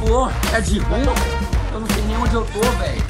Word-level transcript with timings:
Bom. 0.00 0.30
É 0.54 0.60
de 0.62 0.78
rua? 0.78 1.14
Eu 1.74 1.80
não 1.80 1.86
sei 1.88 2.02
nem 2.04 2.16
onde 2.16 2.34
eu 2.34 2.44
tô, 2.46 2.60
velho. 2.78 3.02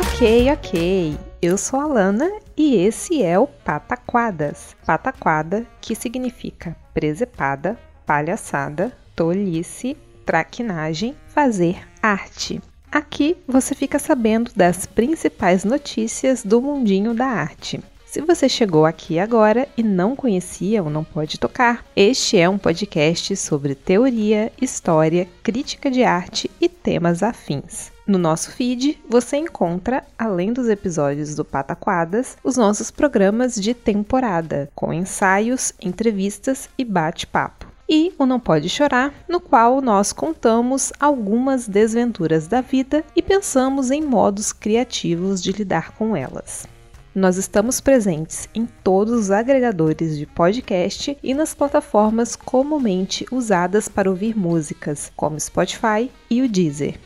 Ok, 0.00 0.52
ok. 0.52 1.18
Eu 1.40 1.56
sou 1.56 1.80
a 1.80 1.86
Lana 1.86 2.28
e 2.56 2.74
esse 2.74 3.22
é 3.22 3.38
o 3.38 3.46
Pataquadas. 3.46 4.76
Pataquada, 4.84 5.64
que 5.80 5.94
significa 5.94 6.76
presepada, 6.92 7.78
palhaçada, 8.04 8.92
tolice, 9.14 9.96
traquinagem, 10.30 11.16
fazer 11.26 11.82
arte. 12.00 12.62
Aqui 12.88 13.36
você 13.48 13.74
fica 13.74 13.98
sabendo 13.98 14.52
das 14.54 14.86
principais 14.86 15.64
notícias 15.64 16.44
do 16.44 16.62
mundinho 16.62 17.12
da 17.12 17.26
arte. 17.26 17.80
Se 18.06 18.20
você 18.20 18.48
chegou 18.48 18.86
aqui 18.86 19.18
agora 19.18 19.66
e 19.76 19.82
não 19.82 20.14
conhecia 20.14 20.84
ou 20.84 20.88
não 20.88 21.02
pode 21.02 21.36
tocar, 21.36 21.84
este 21.96 22.38
é 22.38 22.48
um 22.48 22.58
podcast 22.58 23.36
sobre 23.36 23.74
teoria, 23.74 24.52
história, 24.62 25.26
crítica 25.42 25.90
de 25.90 26.04
arte 26.04 26.48
e 26.60 26.68
temas 26.68 27.24
afins. 27.24 27.90
No 28.06 28.16
nosso 28.16 28.52
feed, 28.52 29.00
você 29.08 29.36
encontra, 29.36 30.04
além 30.16 30.52
dos 30.52 30.68
episódios 30.68 31.34
do 31.34 31.44
Pataquadas, 31.44 32.36
os 32.44 32.56
nossos 32.56 32.92
programas 32.92 33.56
de 33.56 33.74
temporada, 33.74 34.70
com 34.76 34.92
ensaios, 34.92 35.72
entrevistas 35.82 36.68
e 36.78 36.84
bate-papo. 36.84 37.59
E 37.92 38.12
o 38.16 38.24
Não 38.24 38.38
Pode 38.38 38.68
Chorar, 38.68 39.12
no 39.28 39.40
qual 39.40 39.80
nós 39.80 40.12
contamos 40.12 40.92
algumas 41.00 41.66
desventuras 41.66 42.46
da 42.46 42.60
vida 42.60 43.02
e 43.16 43.20
pensamos 43.20 43.90
em 43.90 44.00
modos 44.00 44.52
criativos 44.52 45.42
de 45.42 45.50
lidar 45.50 45.90
com 45.96 46.14
elas. 46.14 46.68
Nós 47.12 47.36
estamos 47.36 47.80
presentes 47.80 48.48
em 48.54 48.64
todos 48.64 49.12
os 49.12 49.30
agregadores 49.32 50.16
de 50.16 50.24
podcast 50.24 51.18
e 51.20 51.34
nas 51.34 51.52
plataformas 51.52 52.36
comumente 52.36 53.26
usadas 53.32 53.88
para 53.88 54.08
ouvir 54.08 54.38
músicas, 54.38 55.10
como 55.16 55.40
Spotify 55.40 56.08
e 56.30 56.42
o 56.42 56.48
Deezer. 56.48 56.96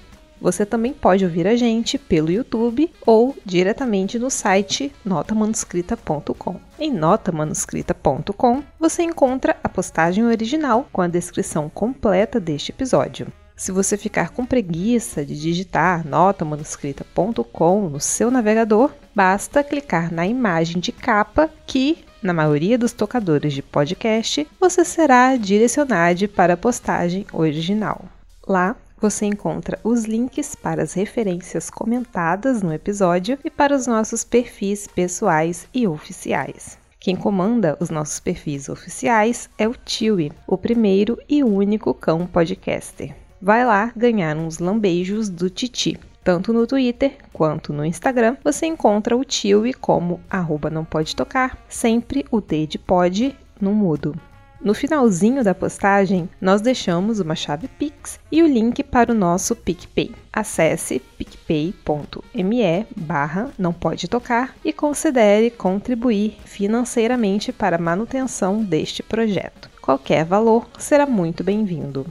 Você 0.45 0.67
também 0.67 0.93
pode 0.93 1.25
ouvir 1.25 1.47
a 1.47 1.57
gente 1.57 1.97
pelo 1.97 2.31
YouTube 2.31 2.93
ou 3.07 3.35
diretamente 3.47 4.19
no 4.19 4.29
site 4.29 4.93
notamanuscrita.com. 5.03 6.61
Em 6.79 6.93
notamanuscrita.com 6.93 8.63
você 8.79 9.03
encontra 9.03 9.57
a 9.65 9.71
postagem 9.71 10.23
original 10.23 10.87
com 10.93 11.01
a 11.01 11.09
descrição 11.09 11.71
completa 11.71 12.39
deste 12.39 12.73
episódio. 12.73 13.29
Se 13.57 13.73
você 13.73 13.97
ficar 13.97 14.33
com 14.33 14.45
preguiça 14.45 15.25
de 15.25 15.35
digitar 15.41 16.07
notamanuscrita.com 16.07 17.89
no 17.89 17.99
seu 17.99 18.31
navegador, 18.31 18.91
basta 19.15 19.65
clicar 19.65 20.13
na 20.13 20.27
imagem 20.27 20.79
de 20.79 20.93
capa 20.93 21.49
que, 21.67 22.05
na 22.23 22.35
maioria 22.35 22.77
dos 22.77 22.93
tocadores 22.93 23.55
de 23.55 23.63
podcast, 23.63 24.47
você 24.61 24.85
será 24.85 25.37
direcionado 25.37 26.29
para 26.29 26.53
a 26.53 26.59
postagem 26.59 27.25
original. 27.33 28.05
Lá 28.47 28.77
você 29.05 29.27
encontra 29.27 29.79
os 29.85 30.05
links 30.05 30.55
para 30.55 30.83
as 30.83 30.95
referências 30.95 31.69
comentadas 31.69 32.63
no 32.63 32.73
episódio 32.73 33.39
e 33.45 33.51
para 33.51 33.77
os 33.77 33.87
nossos 33.87 34.25
perfis 34.25 34.87
pessoais 34.87 35.69
e 35.75 35.87
oficiais. 35.87 36.79
Quem 36.99 37.15
comanda 37.15 37.77
os 37.81 37.91
nossos 37.91 38.19
perfis 38.19 38.67
oficiais 38.71 39.51
é 39.59 39.69
o 39.69 39.75
Tiwi, 39.75 40.33
o 40.47 40.57
primeiro 40.57 41.19
e 41.29 41.45
único 41.45 41.93
cão 41.93 42.27
podcaster. 42.27 43.15
Vai 43.43 43.63
lá 43.67 43.93
ganhar 43.95 44.39
uns 44.39 44.59
lambeijos 44.59 45.29
do 45.29 45.51
Titi. 45.51 46.01
Tanto 46.25 46.51
no 46.55 46.67
Twitter 46.67 47.19
quanto 47.31 47.75
no 47.75 47.85
Instagram, 47.85 48.39
você 48.43 48.65
encontra 48.65 49.15
o 49.15 49.23
Tiwi 49.23 49.75
como 49.75 50.19
arroba 50.31 50.71
não 50.71 50.83
pode 50.83 51.15
tocar, 51.15 51.63
sempre 51.69 52.25
o 52.31 52.41
D 52.41 52.67
de 52.67 52.79
pode 52.79 53.37
no 53.61 53.75
mudo. 53.75 54.19
No 54.65 54.73
finalzinho 54.73 55.45
da 55.45 55.55
postagem, 55.55 56.27
nós 56.41 56.63
deixamos 56.63 57.21
uma 57.21 57.35
chave 57.35 57.69
Pix 57.69 58.19
e 58.33 58.43
o 58.43 58.47
link 58.47 58.83
para 58.83 59.13
o 59.13 59.15
nosso 59.15 59.55
PicPay. 59.55 60.13
Acesse 60.33 61.03
picpay.me 61.19 62.87
barra 62.97 63.51
não 63.59 63.75
pode 63.75 64.09
tocar 64.09 64.57
e 64.65 64.73
considere 64.73 65.51
contribuir 65.51 66.39
financeiramente 66.47 67.53
para 67.53 67.77
a 67.77 67.79
manutenção 67.79 68.65
deste 68.65 69.03
projeto. 69.03 69.69
Qualquer 69.83 70.25
valor 70.25 70.67
será 70.79 71.05
muito 71.05 71.45
bem-vindo. 71.45 72.07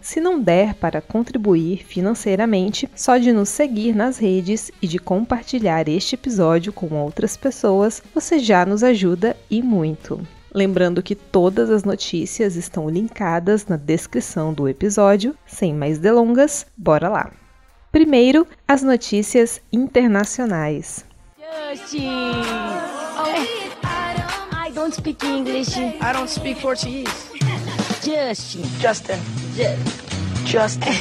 Se 0.00 0.20
não 0.20 0.40
der 0.40 0.74
para 0.74 1.00
contribuir 1.00 1.84
financeiramente, 1.86 2.90
só 2.96 3.16
de 3.16 3.32
nos 3.32 3.48
seguir 3.48 3.94
nas 3.94 4.18
redes 4.18 4.72
e 4.82 4.88
de 4.88 4.98
compartilhar 4.98 5.88
este 5.88 6.16
episódio 6.16 6.72
com 6.72 6.92
outras 6.96 7.36
pessoas, 7.36 8.02
você 8.12 8.40
já 8.40 8.66
nos 8.66 8.82
ajuda 8.82 9.36
e 9.48 9.62
muito. 9.62 10.20
Lembrando 10.60 11.02
que 11.02 11.14
todas 11.14 11.68
as 11.68 11.84
notícias 11.84 12.56
estão 12.56 12.88
linkadas 12.88 13.66
na 13.66 13.76
descrição 13.76 14.54
do 14.54 14.66
episódio. 14.66 15.36
Sem 15.46 15.74
mais 15.74 15.98
delongas, 15.98 16.64
bora 16.74 17.10
lá! 17.10 17.30
Primeiro, 17.92 18.46
as 18.66 18.82
notícias 18.82 19.60
internacionais. 19.70 21.04
Justin! 21.70 22.08
Oh, 23.18 24.66
I 24.66 24.72
don't 24.72 24.94
speak 24.96 25.22
English. 25.26 25.76
I 25.78 26.12
don't 26.14 26.30
speak 26.30 26.62
Portuguese. 26.62 27.10
Justin. 28.02 28.62
Justin. 28.80 29.18
Ju- 29.56 30.46
Justin. 30.46 30.92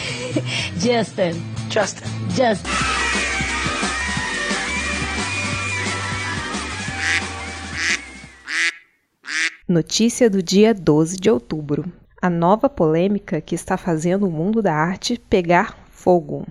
Justin. 0.78 1.42
Justin. 1.70 2.10
Justin. 2.36 2.95
Notícia 9.68 10.30
do 10.30 10.44
dia 10.44 10.76
12 10.76 11.18
de 11.18 11.28
outubro. 11.28 11.92
A 12.22 12.30
nova 12.30 12.70
polêmica 12.70 13.42
que 13.42 13.56
está 13.56 13.76
fazendo 13.78 14.28
o 14.28 14.32
mundo 14.32 14.62
da 14.62 14.76
arte 14.76 15.20
pegar 15.28 15.76
fogo. 15.90 16.46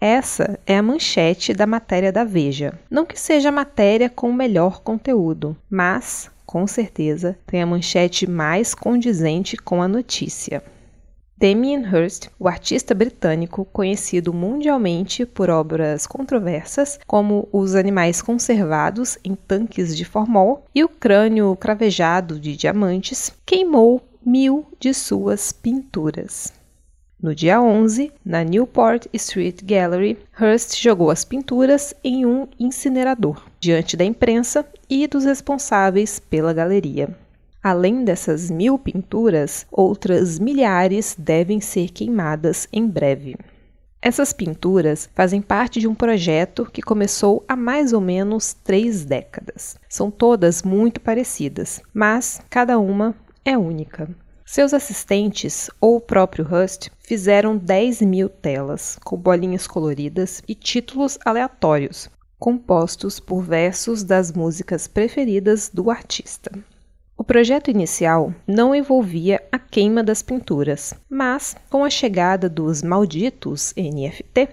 Essa 0.00 0.60
é 0.64 0.78
a 0.78 0.82
manchete 0.82 1.52
da 1.52 1.66
matéria 1.66 2.12
da 2.12 2.22
Veja. 2.22 2.78
Não 2.88 3.04
que 3.04 3.18
seja 3.18 3.48
a 3.48 3.52
matéria 3.52 4.08
com 4.08 4.30
o 4.30 4.32
melhor 4.32 4.80
conteúdo, 4.80 5.56
mas, 5.68 6.30
com 6.46 6.68
certeza, 6.68 7.36
tem 7.44 7.62
a 7.62 7.66
manchete 7.66 8.30
mais 8.30 8.76
condizente 8.76 9.56
com 9.56 9.82
a 9.82 9.88
notícia. 9.88 10.62
Damien 11.40 11.84
Hirst, 11.84 12.30
o 12.36 12.48
artista 12.48 12.92
britânico 12.96 13.64
conhecido 13.66 14.34
mundialmente 14.34 15.24
por 15.24 15.48
obras 15.48 16.04
controversas 16.04 16.98
como 17.06 17.48
Os 17.52 17.76
Animais 17.76 18.20
Conservados 18.20 19.16
em 19.22 19.36
Tanques 19.36 19.96
de 19.96 20.04
Formol 20.04 20.64
e 20.74 20.82
O 20.82 20.88
Crânio 20.88 21.54
Cravejado 21.54 22.40
de 22.40 22.56
Diamantes, 22.56 23.30
queimou 23.46 24.02
mil 24.26 24.66
de 24.80 24.92
suas 24.92 25.52
pinturas. 25.52 26.52
No 27.22 27.32
dia 27.32 27.62
11, 27.62 28.12
na 28.24 28.42
Newport 28.42 29.06
Street 29.12 29.62
Gallery, 29.62 30.18
Hearst 30.40 30.82
jogou 30.82 31.08
as 31.08 31.24
pinturas 31.24 31.94
em 32.02 32.26
um 32.26 32.48
incinerador, 32.58 33.46
diante 33.60 33.96
da 33.96 34.04
imprensa 34.04 34.66
e 34.90 35.06
dos 35.06 35.24
responsáveis 35.24 36.18
pela 36.18 36.52
galeria. 36.52 37.16
Além 37.68 38.02
dessas 38.02 38.50
mil 38.50 38.78
pinturas, 38.78 39.66
outras 39.70 40.38
milhares 40.38 41.14
devem 41.18 41.60
ser 41.60 41.90
queimadas 41.90 42.66
em 42.72 42.88
breve. 42.88 43.36
Essas 44.00 44.32
pinturas 44.32 45.10
fazem 45.14 45.42
parte 45.42 45.78
de 45.78 45.86
um 45.86 45.94
projeto 45.94 46.64
que 46.64 46.80
começou 46.80 47.44
há 47.46 47.54
mais 47.54 47.92
ou 47.92 48.00
menos 48.00 48.54
três 48.54 49.04
décadas. 49.04 49.76
São 49.86 50.10
todas 50.10 50.62
muito 50.62 50.98
parecidas, 50.98 51.82
mas 51.92 52.40
cada 52.48 52.78
uma 52.78 53.14
é 53.44 53.58
única. 53.58 54.08
Seus 54.46 54.72
assistentes, 54.72 55.68
ou 55.78 55.96
o 55.96 56.00
próprio 56.00 56.46
Rust, 56.46 56.88
fizeram 56.98 57.54
10 57.54 58.00
mil 58.00 58.30
telas, 58.30 58.98
com 59.04 59.14
bolinhas 59.14 59.66
coloridas 59.66 60.40
e 60.48 60.54
títulos 60.54 61.18
aleatórios, 61.22 62.08
compostos 62.38 63.20
por 63.20 63.42
versos 63.42 64.02
das 64.02 64.32
músicas 64.32 64.88
preferidas 64.88 65.68
do 65.68 65.90
artista. 65.90 66.50
Projeto 67.28 67.70
inicial 67.70 68.32
não 68.46 68.74
envolvia 68.74 69.42
a 69.52 69.58
queima 69.58 70.02
das 70.02 70.22
pinturas, 70.22 70.94
mas 71.10 71.54
com 71.68 71.84
a 71.84 71.90
chegada 71.90 72.48
dos 72.48 72.82
malditos 72.82 73.74
NFT 73.76 74.48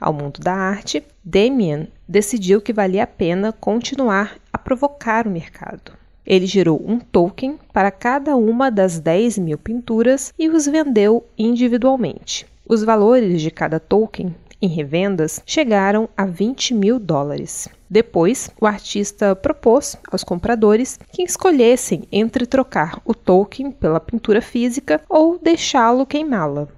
ao 0.00 0.12
mundo 0.12 0.38
da 0.38 0.54
arte, 0.54 1.02
Damien 1.24 1.88
decidiu 2.06 2.60
que 2.60 2.72
valia 2.72 3.02
a 3.02 3.06
pena 3.08 3.52
continuar 3.52 4.38
a 4.52 4.56
provocar 4.56 5.26
o 5.26 5.30
mercado. 5.30 5.90
Ele 6.24 6.46
gerou 6.46 6.80
um 6.86 7.00
token 7.00 7.58
para 7.72 7.90
cada 7.90 8.36
uma 8.36 8.70
das 8.70 9.00
10 9.00 9.38
mil 9.38 9.58
pinturas 9.58 10.32
e 10.38 10.48
os 10.48 10.66
vendeu 10.66 11.26
individualmente. 11.36 12.46
Os 12.64 12.84
valores 12.84 13.42
de 13.42 13.50
cada 13.50 13.80
token 13.80 14.32
em 14.60 14.68
revendas 14.68 15.40
chegaram 15.46 16.08
a 16.16 16.26
20 16.26 16.74
mil 16.74 16.98
dólares. 16.98 17.68
Depois, 17.88 18.50
o 18.60 18.66
artista 18.66 19.34
propôs 19.34 19.96
aos 20.10 20.22
compradores 20.22 20.98
que 21.12 21.22
escolhessem 21.22 22.02
entre 22.12 22.44
trocar 22.46 23.00
o 23.04 23.14
token 23.14 23.70
pela 23.70 23.98
pintura 23.98 24.42
física 24.42 25.00
ou 25.08 25.38
deixá-lo 25.38 26.04
queimá-la, 26.06 26.68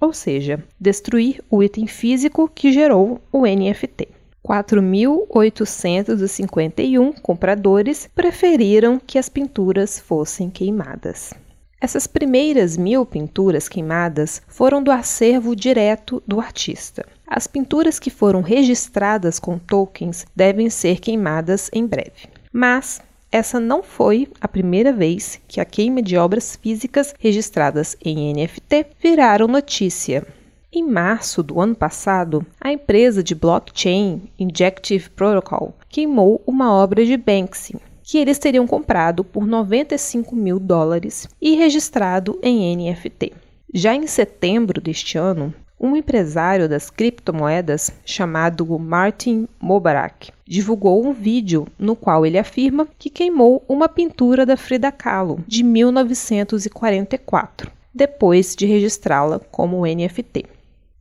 ou 0.00 0.12
seja, 0.12 0.62
destruir 0.80 1.40
o 1.50 1.62
item 1.62 1.86
físico 1.86 2.50
que 2.54 2.72
gerou 2.72 3.20
o 3.32 3.46
NFT. 3.46 4.08
4.851 4.46 7.20
compradores 7.20 8.08
preferiram 8.14 8.98
que 8.98 9.18
as 9.18 9.28
pinturas 9.28 9.98
fossem 9.98 10.48
queimadas. 10.48 11.34
Essas 11.80 12.06
primeiras 12.06 12.76
mil 12.76 13.06
pinturas 13.06 13.68
queimadas 13.68 14.42
foram 14.48 14.82
do 14.82 14.90
acervo 14.90 15.54
direto 15.54 16.20
do 16.26 16.40
artista. 16.40 17.06
As 17.28 17.46
pinturas 17.46 17.98
que 17.98 18.08
foram 18.10 18.40
registradas 18.40 19.38
com 19.38 19.58
tokens 19.58 20.26
devem 20.34 20.70
ser 20.70 20.98
queimadas 20.98 21.70
em 21.74 21.86
breve. 21.86 22.26
Mas 22.50 23.02
essa 23.30 23.60
não 23.60 23.82
foi 23.82 24.26
a 24.40 24.48
primeira 24.48 24.90
vez 24.90 25.38
que 25.46 25.60
a 25.60 25.64
queima 25.64 26.00
de 26.00 26.16
obras 26.16 26.56
físicas 26.56 27.14
registradas 27.18 27.94
em 28.02 28.32
NFT 28.32 28.86
viraram 28.98 29.46
notícia. 29.46 30.26
Em 30.72 30.82
março 30.82 31.42
do 31.42 31.60
ano 31.60 31.74
passado, 31.74 32.44
a 32.58 32.72
empresa 32.72 33.22
de 33.22 33.34
blockchain 33.34 34.30
Injective 34.38 35.10
Protocol 35.10 35.74
queimou 35.90 36.42
uma 36.46 36.72
obra 36.72 37.04
de 37.04 37.16
Banksy, 37.18 37.76
que 38.02 38.16
eles 38.16 38.38
teriam 38.38 38.66
comprado 38.66 39.22
por 39.22 39.46
95 39.46 40.34
mil 40.34 40.58
dólares 40.58 41.28
e 41.40 41.54
registrado 41.54 42.38
em 42.42 42.74
NFT. 42.74 43.32
Já 43.74 43.94
em 43.94 44.06
setembro 44.06 44.80
deste 44.80 45.18
ano, 45.18 45.52
um 45.80 45.94
empresário 45.94 46.68
das 46.68 46.90
criptomoedas 46.90 47.92
chamado 48.04 48.66
Martin 48.78 49.46
Mubarak 49.60 50.32
divulgou 50.46 51.06
um 51.06 51.12
vídeo 51.12 51.68
no 51.78 51.94
qual 51.94 52.26
ele 52.26 52.38
afirma 52.38 52.88
que 52.98 53.10
queimou 53.10 53.64
uma 53.68 53.88
pintura 53.88 54.44
da 54.44 54.56
Frida 54.56 54.90
Kahlo 54.90 55.44
de 55.46 55.62
1944, 55.62 57.70
depois 57.94 58.56
de 58.56 58.66
registrá-la 58.66 59.38
como 59.38 59.86
NFT. 59.86 60.46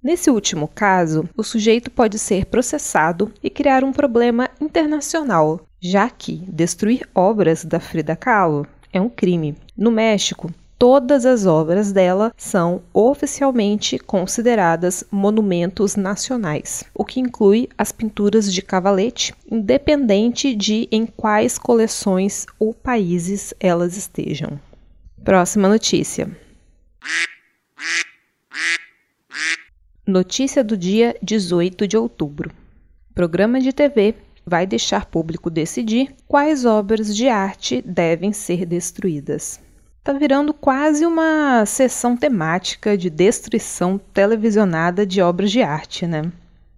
Nesse 0.03 0.29
último 0.29 0.68
caso, 0.68 1.27
o 1.35 1.44
sujeito 1.44 1.89
pode 1.89 2.19
ser 2.19 2.45
processado 2.45 3.33
e 3.41 3.50
criar 3.50 3.83
um 3.83 3.91
problema 3.91 4.47
internacional, 4.62 5.62
já 5.81 6.07
que 6.09 6.35
destruir 6.47 7.09
obras 7.15 7.65
da 7.65 7.79
Frida 7.79 8.15
Kahlo 8.15 8.68
é 8.94 9.01
um 9.01 9.09
crime. 9.09 9.56
No 9.75 9.91
México, 9.91 10.51
todas 10.77 11.25
as 11.25 11.45
obras 11.45 11.91
dela 11.91 12.31
são 12.38 12.81
oficialmente 12.94 13.97
consideradas 13.97 15.03
monumentos 15.09 15.95
nacionais, 15.95 16.83
o 16.94 17.03
que 17.03 17.19
inclui 17.19 17.68
as 17.77 17.91
pinturas 17.91 18.53
de 18.53 18.62
cavalete, 18.62 19.33
independente 19.50 20.53
de 20.56 20.88
em 20.91 21.06
quais 21.06 21.57
coleções 21.57 22.45
ou 22.59 22.74
países 22.74 23.53
elas 23.59 23.97
estejam. 23.97 24.59
Próxima 25.24 25.68
notícia. 25.68 26.29
Notícia 30.06 30.63
do 30.63 30.77
dia 30.77 31.18
18 31.21 31.88
de 31.88 31.97
outubro. 31.97 32.51
Programa 33.13 33.59
de 33.59 33.74
TV 33.74 34.15
vai 34.45 34.65
deixar 34.65 35.06
público 35.06 35.50
decidir 35.50 36.15
quais 36.27 36.63
obras 36.63 37.13
de 37.13 37.27
arte 37.27 37.81
devem 37.81 38.31
ser 38.31 38.65
destruídas 38.65 39.59
está 40.07 40.18
virando 40.18 40.54
quase 40.54 41.06
uma 41.06 41.65
sessão 41.65 42.15
temática 42.15 42.98
de 42.98 43.09
destruição 43.09 44.00
televisionada 44.13 45.06
de 45.06 45.21
obras 45.21 45.51
de 45.51 45.62
arte, 45.62 46.07
né? 46.07 46.31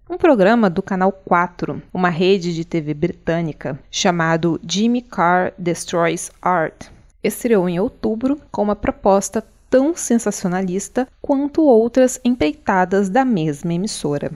Um 0.08 0.18
programa 0.18 0.68
do 0.68 0.82
Canal 0.82 1.12
4, 1.12 1.80
uma 1.94 2.08
rede 2.08 2.52
de 2.52 2.64
TV 2.64 2.92
britânica, 2.92 3.78
chamado 3.88 4.60
Jimmy 4.68 5.00
Carr 5.00 5.52
Destroys 5.56 6.32
Art, 6.42 6.86
estreou 7.22 7.68
em 7.68 7.78
outubro 7.78 8.36
com 8.50 8.64
uma 8.64 8.74
proposta 8.74 9.46
tão 9.70 9.94
sensacionalista 9.94 11.06
quanto 11.22 11.62
outras 11.62 12.20
empreitadas 12.24 13.08
da 13.08 13.24
mesma 13.24 13.72
emissora. 13.72 14.32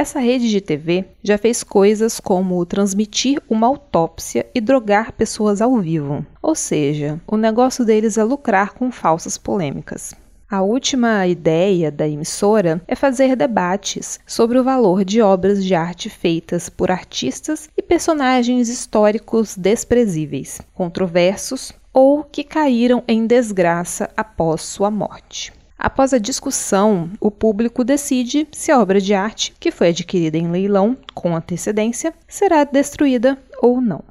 Essa 0.00 0.18
rede 0.18 0.48
de 0.48 0.62
TV 0.62 1.04
já 1.22 1.36
fez 1.36 1.62
coisas 1.62 2.18
como 2.18 2.64
transmitir 2.64 3.38
uma 3.50 3.66
autópsia 3.66 4.46
e 4.54 4.58
drogar 4.58 5.12
pessoas 5.12 5.60
ao 5.60 5.76
vivo. 5.76 6.24
Ou 6.40 6.54
seja, 6.54 7.20
o 7.26 7.36
negócio 7.36 7.84
deles 7.84 8.16
é 8.16 8.24
lucrar 8.24 8.72
com 8.72 8.90
falsas 8.90 9.36
polêmicas. 9.36 10.14
A 10.48 10.62
última 10.62 11.26
ideia 11.26 11.90
da 11.90 12.08
emissora 12.08 12.80
é 12.88 12.96
fazer 12.96 13.36
debates 13.36 14.18
sobre 14.26 14.58
o 14.58 14.64
valor 14.64 15.04
de 15.04 15.20
obras 15.20 15.62
de 15.62 15.74
arte 15.74 16.08
feitas 16.08 16.70
por 16.70 16.90
artistas 16.90 17.68
e 17.76 17.82
personagens 17.82 18.70
históricos 18.70 19.54
desprezíveis, 19.54 20.62
controversos 20.72 21.74
ou 21.92 22.24
que 22.24 22.42
caíram 22.42 23.04
em 23.06 23.26
desgraça 23.26 24.08
após 24.16 24.62
sua 24.62 24.90
morte. 24.90 25.59
Após 25.82 26.12
a 26.12 26.18
discussão, 26.18 27.08
o 27.18 27.30
público 27.30 27.82
decide 27.82 28.46
se 28.52 28.70
a 28.70 28.78
obra 28.78 29.00
de 29.00 29.14
arte, 29.14 29.54
que 29.58 29.70
foi 29.70 29.88
adquirida 29.88 30.36
em 30.36 30.50
leilão 30.50 30.94
com 31.14 31.34
antecedência, 31.34 32.12
será 32.28 32.64
destruída 32.64 33.38
ou 33.62 33.80
não. 33.80 34.04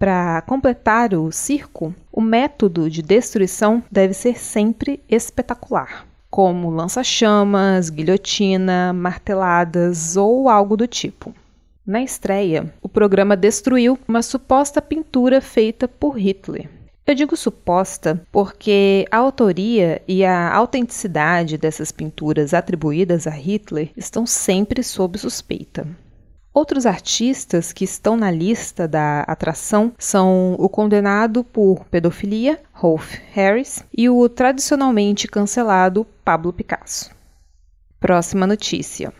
Para 0.00 0.42
completar 0.42 1.14
o 1.14 1.30
circo, 1.30 1.94
o 2.10 2.20
método 2.20 2.90
de 2.90 3.02
destruição 3.02 3.84
deve 3.88 4.14
ser 4.14 4.36
sempre 4.36 5.00
espetacular, 5.08 6.04
como 6.28 6.70
lança-chamas, 6.70 7.88
guilhotina, 7.88 8.92
marteladas 8.92 10.16
ou 10.16 10.48
algo 10.48 10.76
do 10.76 10.88
tipo. 10.88 11.32
Na 11.86 12.02
estreia, 12.02 12.74
o 12.82 12.88
programa 12.88 13.36
destruiu 13.36 13.96
uma 14.08 14.22
suposta 14.22 14.82
pintura 14.82 15.40
feita 15.40 15.86
por 15.86 16.18
Hitler, 16.18 16.68
eu 17.06 17.14
digo 17.14 17.36
suposta 17.36 18.20
porque 18.32 19.06
a 19.12 19.18
autoria 19.18 20.02
e 20.08 20.24
a 20.24 20.52
autenticidade 20.52 21.56
dessas 21.56 21.92
pinturas 21.92 22.52
atribuídas 22.52 23.28
a 23.28 23.30
Hitler 23.30 23.92
estão 23.96 24.26
sempre 24.26 24.82
sob 24.82 25.16
suspeita. 25.16 25.86
Outros 26.52 26.84
artistas 26.84 27.72
que 27.72 27.84
estão 27.84 28.16
na 28.16 28.30
lista 28.30 28.88
da 28.88 29.20
atração 29.20 29.92
são 29.96 30.56
o 30.58 30.68
condenado 30.68 31.44
por 31.44 31.84
pedofilia, 31.84 32.60
Rolf 32.72 33.18
Harris, 33.32 33.84
e 33.96 34.08
o 34.08 34.28
tradicionalmente 34.28 35.28
cancelado 35.28 36.04
Pablo 36.24 36.52
Picasso. 36.52 37.10
Próxima 38.00 38.46
notícia. 38.46 39.12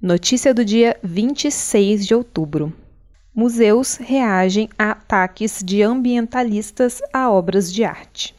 Notícia 0.00 0.54
do 0.54 0.64
dia 0.64 0.98
26 1.04 2.06
de 2.06 2.14
outubro 2.14 2.72
museus 3.38 3.94
reagem 3.94 4.68
a 4.76 4.90
ataques 4.90 5.62
de 5.64 5.80
ambientalistas 5.80 7.00
a 7.12 7.30
obras 7.30 7.72
de 7.72 7.84
arte. 7.84 8.34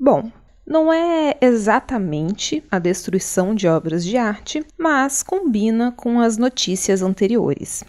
Bom, 0.00 0.32
não 0.66 0.90
é 0.90 1.36
exatamente 1.38 2.64
a 2.70 2.78
destruição 2.78 3.54
de 3.54 3.68
obras 3.68 4.02
de 4.02 4.16
arte, 4.16 4.64
mas 4.78 5.22
combina 5.22 5.92
com 5.92 6.18
as 6.18 6.38
notícias 6.38 7.02
anteriores. 7.02 7.84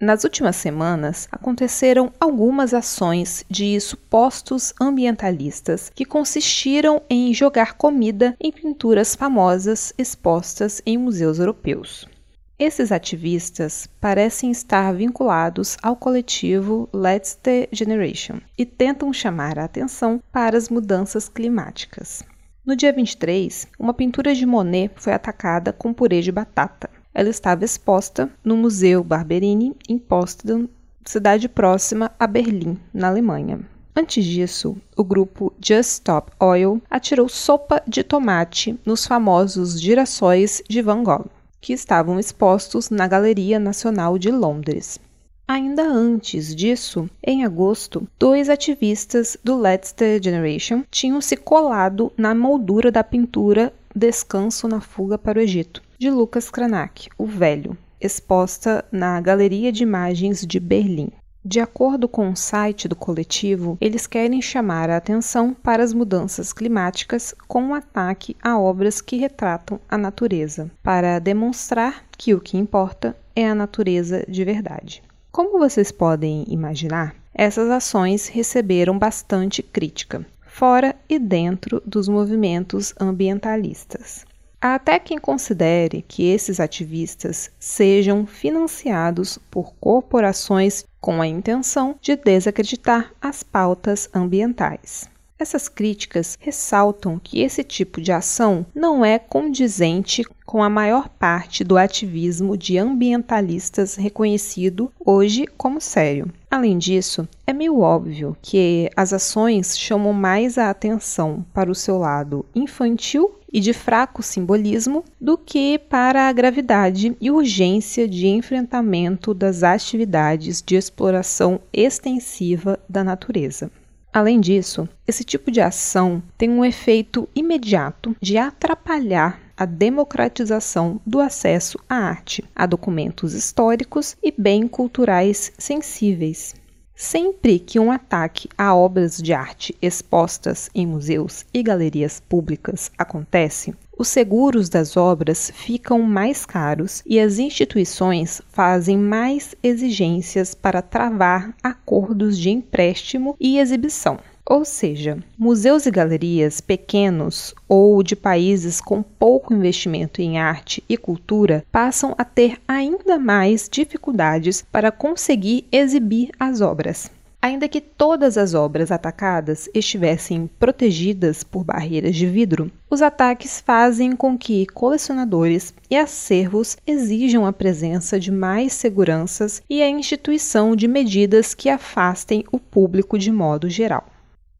Nas 0.00 0.22
últimas 0.22 0.54
semanas, 0.54 1.26
aconteceram 1.32 2.12
algumas 2.20 2.72
ações 2.72 3.44
de 3.50 3.80
supostos 3.80 4.72
ambientalistas 4.80 5.90
que 5.92 6.04
consistiram 6.04 7.02
em 7.10 7.34
jogar 7.34 7.74
comida 7.74 8.36
em 8.40 8.52
pinturas 8.52 9.16
famosas 9.16 9.92
expostas 9.98 10.80
em 10.86 10.96
museus 10.96 11.40
europeus. 11.40 12.06
Esses 12.56 12.92
ativistas 12.92 13.88
parecem 14.00 14.52
estar 14.52 14.94
vinculados 14.94 15.76
ao 15.82 15.96
coletivo 15.96 16.88
Let's 16.94 17.34
the 17.42 17.68
Generation 17.72 18.38
e 18.56 18.64
tentam 18.64 19.12
chamar 19.12 19.58
a 19.58 19.64
atenção 19.64 20.22
para 20.30 20.56
as 20.56 20.68
mudanças 20.68 21.28
climáticas. 21.28 22.22
No 22.64 22.76
dia 22.76 22.92
23, 22.92 23.66
uma 23.76 23.92
pintura 23.92 24.32
de 24.32 24.46
Monet 24.46 24.92
foi 24.94 25.12
atacada 25.12 25.72
com 25.72 25.92
purê 25.92 26.20
de 26.20 26.30
batata. 26.30 26.88
Ela 27.12 27.28
estava 27.28 27.64
exposta 27.64 28.30
no 28.44 28.56
Museu 28.56 29.02
Barberini, 29.02 29.74
em 29.88 29.98
Potsdam, 29.98 30.68
cidade 31.04 31.48
próxima 31.48 32.12
a 32.20 32.26
Berlim, 32.26 32.78
na 32.92 33.08
Alemanha. 33.08 33.68
Antes 33.96 34.24
disso, 34.24 34.76
o 34.96 35.02
grupo 35.02 35.52
Just 35.60 35.90
Stop 35.90 36.30
Oil 36.38 36.80
atirou 36.88 37.28
sopa 37.28 37.82
de 37.84 38.04
tomate 38.04 38.78
nos 38.86 39.04
famosos 39.04 39.80
girassóis 39.80 40.62
de 40.68 40.80
Van 40.80 41.02
Gogh 41.02 41.28
que 41.64 41.72
estavam 41.72 42.20
expostos 42.20 42.90
na 42.90 43.08
Galeria 43.08 43.58
Nacional 43.58 44.18
de 44.18 44.30
Londres. 44.30 45.00
Ainda 45.48 45.82
antes 45.82 46.54
disso, 46.54 47.08
em 47.26 47.42
agosto, 47.42 48.06
dois 48.18 48.50
ativistas 48.50 49.34
do 49.42 49.58
Letzter 49.58 50.22
Generation 50.22 50.84
tinham 50.90 51.22
se 51.22 51.38
colado 51.38 52.12
na 52.18 52.34
moldura 52.34 52.92
da 52.92 53.02
pintura 53.02 53.72
Descanso 53.96 54.68
na 54.68 54.82
Fuga 54.82 55.16
para 55.16 55.38
o 55.38 55.40
Egito, 55.40 55.82
de 55.98 56.10
Lucas 56.10 56.50
Cranach, 56.50 57.08
o 57.16 57.24
Velho, 57.24 57.78
exposta 57.98 58.84
na 58.92 59.18
Galeria 59.22 59.72
de 59.72 59.84
Imagens 59.84 60.46
de 60.46 60.60
Berlim. 60.60 61.08
De 61.46 61.60
acordo 61.60 62.08
com 62.08 62.30
o 62.30 62.36
site 62.36 62.88
do 62.88 62.96
coletivo, 62.96 63.76
eles 63.78 64.06
querem 64.06 64.40
chamar 64.40 64.88
a 64.88 64.96
atenção 64.96 65.52
para 65.52 65.84
as 65.84 65.92
mudanças 65.92 66.54
climáticas 66.54 67.34
com 67.46 67.62
um 67.62 67.74
ataque 67.74 68.34
a 68.42 68.58
obras 68.58 69.02
que 69.02 69.18
retratam 69.18 69.78
a 69.86 69.98
natureza, 69.98 70.70
para 70.82 71.18
demonstrar 71.18 72.06
que 72.16 72.32
o 72.32 72.40
que 72.40 72.56
importa 72.56 73.14
é 73.36 73.46
a 73.46 73.54
natureza 73.54 74.24
de 74.26 74.42
verdade. 74.42 75.02
Como 75.30 75.58
vocês 75.58 75.92
podem 75.92 76.46
imaginar, 76.48 77.14
essas 77.34 77.68
ações 77.68 78.26
receberam 78.26 78.98
bastante 78.98 79.62
crítica, 79.62 80.24
fora 80.46 80.96
e 81.06 81.18
dentro 81.18 81.82
dos 81.84 82.08
movimentos 82.08 82.94
ambientalistas. 82.98 84.24
Há 84.64 84.76
até 84.76 84.98
quem 84.98 85.18
considere 85.18 86.02
que 86.08 86.26
esses 86.26 86.58
ativistas 86.58 87.50
sejam 87.60 88.24
financiados 88.24 89.38
por 89.50 89.74
corporações 89.74 90.86
com 91.04 91.20
a 91.20 91.26
intenção 91.26 91.96
de 92.00 92.16
desacreditar 92.16 93.12
as 93.20 93.42
pautas 93.42 94.08
ambientais. 94.14 95.06
Essas 95.38 95.68
críticas 95.68 96.38
ressaltam 96.40 97.20
que 97.22 97.42
esse 97.42 97.62
tipo 97.62 98.00
de 98.00 98.10
ação 98.10 98.64
não 98.74 99.04
é 99.04 99.18
condizente 99.18 100.24
com 100.46 100.62
a 100.62 100.70
maior 100.70 101.10
parte 101.10 101.62
do 101.62 101.76
ativismo 101.76 102.56
de 102.56 102.78
ambientalistas 102.78 103.96
reconhecido 103.96 104.90
hoje 104.98 105.46
como 105.58 105.78
sério. 105.78 106.32
Além 106.50 106.78
disso, 106.78 107.28
é 107.46 107.52
meio 107.52 107.80
óbvio 107.80 108.34
que 108.40 108.88
as 108.96 109.12
ações 109.12 109.78
chamam 109.78 110.14
mais 110.14 110.56
a 110.56 110.70
atenção 110.70 111.44
para 111.52 111.70
o 111.70 111.74
seu 111.74 111.98
lado 111.98 112.46
infantil 112.54 113.30
e 113.54 113.60
de 113.60 113.72
fraco 113.72 114.20
simbolismo 114.20 115.04
do 115.20 115.38
que 115.38 115.78
para 115.78 116.28
a 116.28 116.32
gravidade 116.32 117.16
e 117.20 117.30
urgência 117.30 118.08
de 118.08 118.26
enfrentamento 118.26 119.32
das 119.32 119.62
atividades 119.62 120.60
de 120.60 120.74
exploração 120.74 121.60
extensiva 121.72 122.80
da 122.88 123.04
natureza. 123.04 123.70
Além 124.12 124.40
disso, 124.40 124.88
esse 125.06 125.22
tipo 125.22 125.52
de 125.52 125.60
ação 125.60 126.20
tem 126.36 126.50
um 126.50 126.64
efeito 126.64 127.28
imediato 127.32 128.16
de 128.20 128.36
atrapalhar 128.36 129.40
a 129.56 129.64
democratização 129.64 131.00
do 131.06 131.20
acesso 131.20 131.78
à 131.88 131.94
arte, 131.94 132.42
a 132.56 132.66
documentos 132.66 133.34
históricos 133.34 134.16
e 134.20 134.34
bem 134.36 134.66
culturais 134.66 135.52
sensíveis, 135.56 136.54
Sempre 136.96 137.58
que 137.58 137.80
um 137.80 137.90
ataque 137.90 138.48
a 138.56 138.72
obras 138.74 139.16
de 139.18 139.32
arte 139.32 139.76
expostas 139.82 140.70
em 140.72 140.86
museus 140.86 141.44
e 141.52 141.60
galerias 141.60 142.20
públicas 142.20 142.90
acontece, 142.96 143.74
os 143.98 144.08
seguros 144.08 144.68
das 144.68 144.96
obras 144.96 145.50
ficam 145.54 146.02
mais 146.02 146.46
caros 146.46 147.02
e 147.04 147.18
as 147.18 147.38
instituições 147.38 148.40
fazem 148.48 148.96
mais 148.96 149.54
exigências 149.62 150.54
para 150.54 150.82
travar 150.82 151.54
acordos 151.62 152.38
de 152.38 152.50
empréstimo 152.50 153.36
e 153.40 153.58
exibição. 153.58 154.18
Ou 154.46 154.62
seja, 154.62 155.18
museus 155.38 155.86
e 155.86 155.90
galerias 155.90 156.60
pequenos 156.60 157.54
ou 157.66 158.02
de 158.02 158.14
países 158.14 158.78
com 158.78 159.02
pouco 159.02 159.54
investimento 159.54 160.20
em 160.20 160.38
arte 160.38 160.84
e 160.86 160.98
cultura 160.98 161.64
passam 161.72 162.14
a 162.18 162.24
ter 162.26 162.60
ainda 162.68 163.18
mais 163.18 163.66
dificuldades 163.70 164.62
para 164.70 164.92
conseguir 164.92 165.66
exibir 165.72 166.30
as 166.38 166.60
obras. 166.60 167.10
Ainda 167.40 167.68
que 167.68 167.80
todas 167.80 168.36
as 168.36 168.52
obras 168.52 168.90
atacadas 168.90 169.68
estivessem 169.74 170.48
protegidas 170.58 171.42
por 171.42 171.64
barreiras 171.64 172.14
de 172.14 172.26
vidro, 172.26 172.70
os 172.90 173.00
ataques 173.00 173.60
fazem 173.60 174.14
com 174.14 174.36
que 174.36 174.66
colecionadores 174.66 175.72
e 175.90 175.96
acervos 175.96 176.76
exijam 176.86 177.46
a 177.46 177.52
presença 177.52 178.20
de 178.20 178.30
mais 178.30 178.74
seguranças 178.74 179.62
e 179.68 179.82
a 179.82 179.88
instituição 179.88 180.76
de 180.76 180.86
medidas 180.86 181.54
que 181.54 181.70
afastem 181.70 182.44
o 182.52 182.58
público 182.58 183.18
de 183.18 183.32
modo 183.32 183.70
geral. 183.70 184.13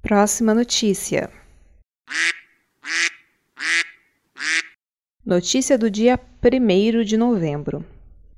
Próxima 0.04 0.52
notícia. 0.52 1.30
Notícia 5.24 5.78
do 5.78 5.90
dia 5.90 6.20
1 6.42 7.04
de 7.04 7.16
novembro. 7.16 7.82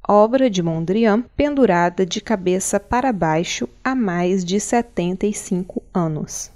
Obra 0.07 0.49
de 0.49 0.63
Mondrian 0.63 1.25
pendurada 1.37 2.07
de 2.07 2.21
cabeça 2.21 2.79
para 2.79 3.13
baixo 3.13 3.69
há 3.83 3.97
mais 3.97 4.45
de 4.45 4.61
75 4.61 5.83
anos. 5.93 6.53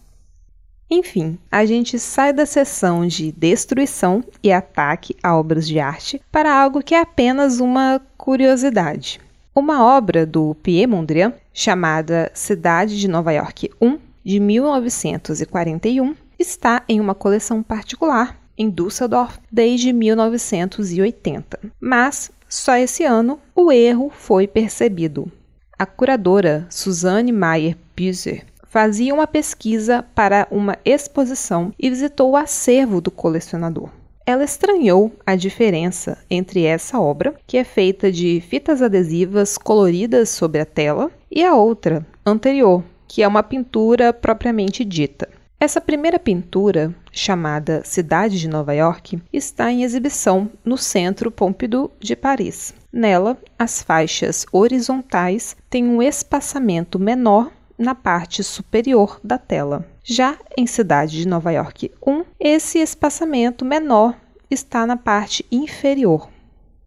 Enfim, 0.89 1.37
a 1.51 1.67
gente 1.67 1.99
sai 1.99 2.33
da 2.33 2.47
sessão 2.47 3.05
de 3.05 3.33
destruição 3.33 4.23
e 4.41 4.53
ataque 4.53 5.17
a 5.21 5.37
obras 5.37 5.67
de 5.67 5.81
arte 5.81 6.23
para 6.31 6.55
algo 6.55 6.85
que 6.85 6.95
é 6.95 7.01
apenas 7.01 7.59
uma 7.59 8.01
curiosidade. 8.17 9.21
Uma 9.53 9.85
obra 9.85 10.25
do 10.25 10.55
Pierre 10.63 10.87
Mondrian, 10.87 11.35
chamada 11.53 12.31
Cidade 12.33 12.97
de 12.97 13.09
Nova 13.09 13.33
York 13.33 13.73
1, 13.81 13.99
de 14.25 14.41
1941, 14.41 16.15
está 16.39 16.83
em 16.89 17.01
uma 17.01 17.15
coleção 17.15 17.63
particular 17.63 18.41
em 18.57 18.69
Düsseldorf 18.69 19.39
desde 19.51 19.93
1980. 19.93 21.59
Mas 21.81 22.31
só 22.49 22.77
esse 22.77 23.05
ano 23.05 23.39
o 23.55 23.73
erro 23.73 24.11
foi 24.15 24.47
percebido. 24.47 25.31
A 25.79 25.87
curadora 25.87 26.67
Suzanne 26.69 27.33
Meyer 27.33 27.77
Büser 27.97 28.45
fazia 28.69 29.15
uma 29.15 29.27
pesquisa 29.27 30.05
para 30.15 30.47
uma 30.51 30.77
exposição 30.85 31.73
e 31.79 31.89
visitou 31.89 32.31
o 32.31 32.37
acervo 32.37 33.01
do 33.01 33.11
colecionador. 33.11 33.89
Ela 34.27 34.45
estranhou 34.45 35.11
a 35.27 35.35
diferença 35.35 36.19
entre 36.31 36.65
essa 36.65 37.01
obra, 37.01 37.35
que 37.47 37.57
é 37.57 37.65
feita 37.65 38.13
de 38.13 38.41
fitas 38.47 38.83
adesivas 38.83 39.57
coloridas 39.59 40.29
sobre 40.29 40.61
a 40.61 40.67
tela, 40.67 41.11
e 41.31 41.43
a 41.43 41.55
outra, 41.55 42.07
anterior, 42.25 42.85
que 43.11 43.25
é 43.25 43.27
uma 43.27 43.43
pintura 43.43 44.13
propriamente 44.13 44.85
dita. 44.85 45.29
Essa 45.59 45.81
primeira 45.81 46.17
pintura, 46.17 46.95
chamada 47.11 47.83
Cidade 47.85 48.39
de 48.39 48.49
Nova 48.49 48.73
York, 48.73 49.21
está 49.33 49.73
em 49.73 49.83
exibição 49.83 50.49
no 50.65 50.79
Centro 50.79 51.29
Pompidou 51.29 51.93
de 51.99 52.15
Paris. 52.15 52.73
Nela, 52.93 53.37
as 53.59 53.83
faixas 53.83 54.47
horizontais 54.53 55.57
têm 55.69 55.89
um 55.89 56.01
espaçamento 56.01 57.01
menor 57.01 57.51
na 57.77 57.97
parte 57.97 58.45
superior 58.45 59.19
da 59.25 59.39
tela. 59.39 59.85
Já 60.05 60.39
em 60.57 60.65
Cidade 60.69 61.19
de 61.19 61.27
Nova 61.27 61.51
York 61.51 61.91
1, 62.07 62.25
esse 62.39 62.79
espaçamento 62.79 63.65
menor 63.65 64.15
está 64.49 64.87
na 64.87 64.97
parte 64.97 65.45
inferior. 65.51 66.29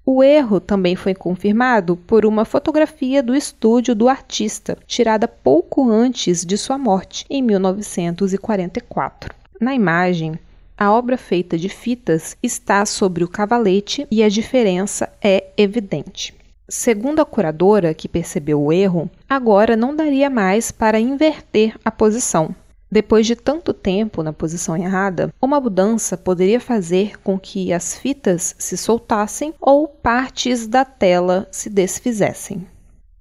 O 0.05 0.21
erro 0.21 0.59
também 0.59 0.97
foi 0.97 1.15
confirmado 1.15 1.95
por 1.95 2.25
uma 2.25 2.43
fotografia 2.43 3.23
do 3.23 3.33
estúdio 3.33 3.95
do 3.95 4.09
artista, 4.09 4.77
tirada 4.85 5.29
pouco 5.29 5.89
antes 5.89 6.45
de 6.45 6.57
sua 6.57 6.77
morte, 6.77 7.25
em 7.29 7.41
1944. 7.41 9.33
Na 9.61 9.73
imagem, 9.73 10.37
a 10.77 10.91
obra 10.91 11.17
feita 11.17 11.57
de 11.57 11.69
fitas 11.69 12.35
está 12.43 12.85
sobre 12.85 13.23
o 13.23 13.29
cavalete 13.29 14.05
e 14.11 14.21
a 14.21 14.27
diferença 14.27 15.07
é 15.21 15.45
evidente. 15.55 16.35
Segundo 16.67 17.21
a 17.21 17.25
curadora, 17.25 17.93
que 17.93 18.09
percebeu 18.09 18.61
o 18.61 18.73
erro, 18.73 19.09
agora 19.29 19.77
não 19.77 19.95
daria 19.95 20.29
mais 20.29 20.69
para 20.69 20.99
inverter 20.99 21.77
a 21.85 21.91
posição, 21.91 22.53
depois 22.93 23.25
de 23.25 23.35
tanto 23.35 23.73
tempo 23.73 24.21
na 24.21 24.31
posição 24.31 24.77
errada, 24.77 25.33
uma 25.41 25.59
mudança 25.59 26.15
poderia 26.15 26.59
fazer 26.59 27.19
com 27.21 27.39
que 27.39 27.73
as 27.73 27.97
fitas 27.97 28.55
se 28.59 28.77
soltassem 28.77 29.51
ou 29.59 29.87
partes 29.87 30.67
da 30.67 30.85
tela 30.85 31.47
se 31.51 31.71
desfizessem. 31.71 32.67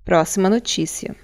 Próxima 0.05 0.51
notícia. 0.51 1.17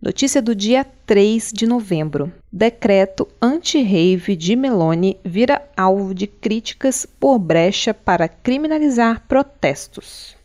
Notícia 0.00 0.40
do 0.40 0.54
dia 0.54 0.82
3 1.04 1.52
de 1.52 1.66
novembro. 1.66 2.32
Decreto 2.50 3.28
anti-rave 3.42 4.34
de 4.34 4.56
Meloni 4.56 5.20
vira 5.22 5.60
alvo 5.76 6.14
de 6.14 6.26
críticas 6.26 7.04
por 7.04 7.38
brecha 7.38 7.92
para 7.92 8.28
criminalizar 8.28 9.26
protestos. 9.28 10.37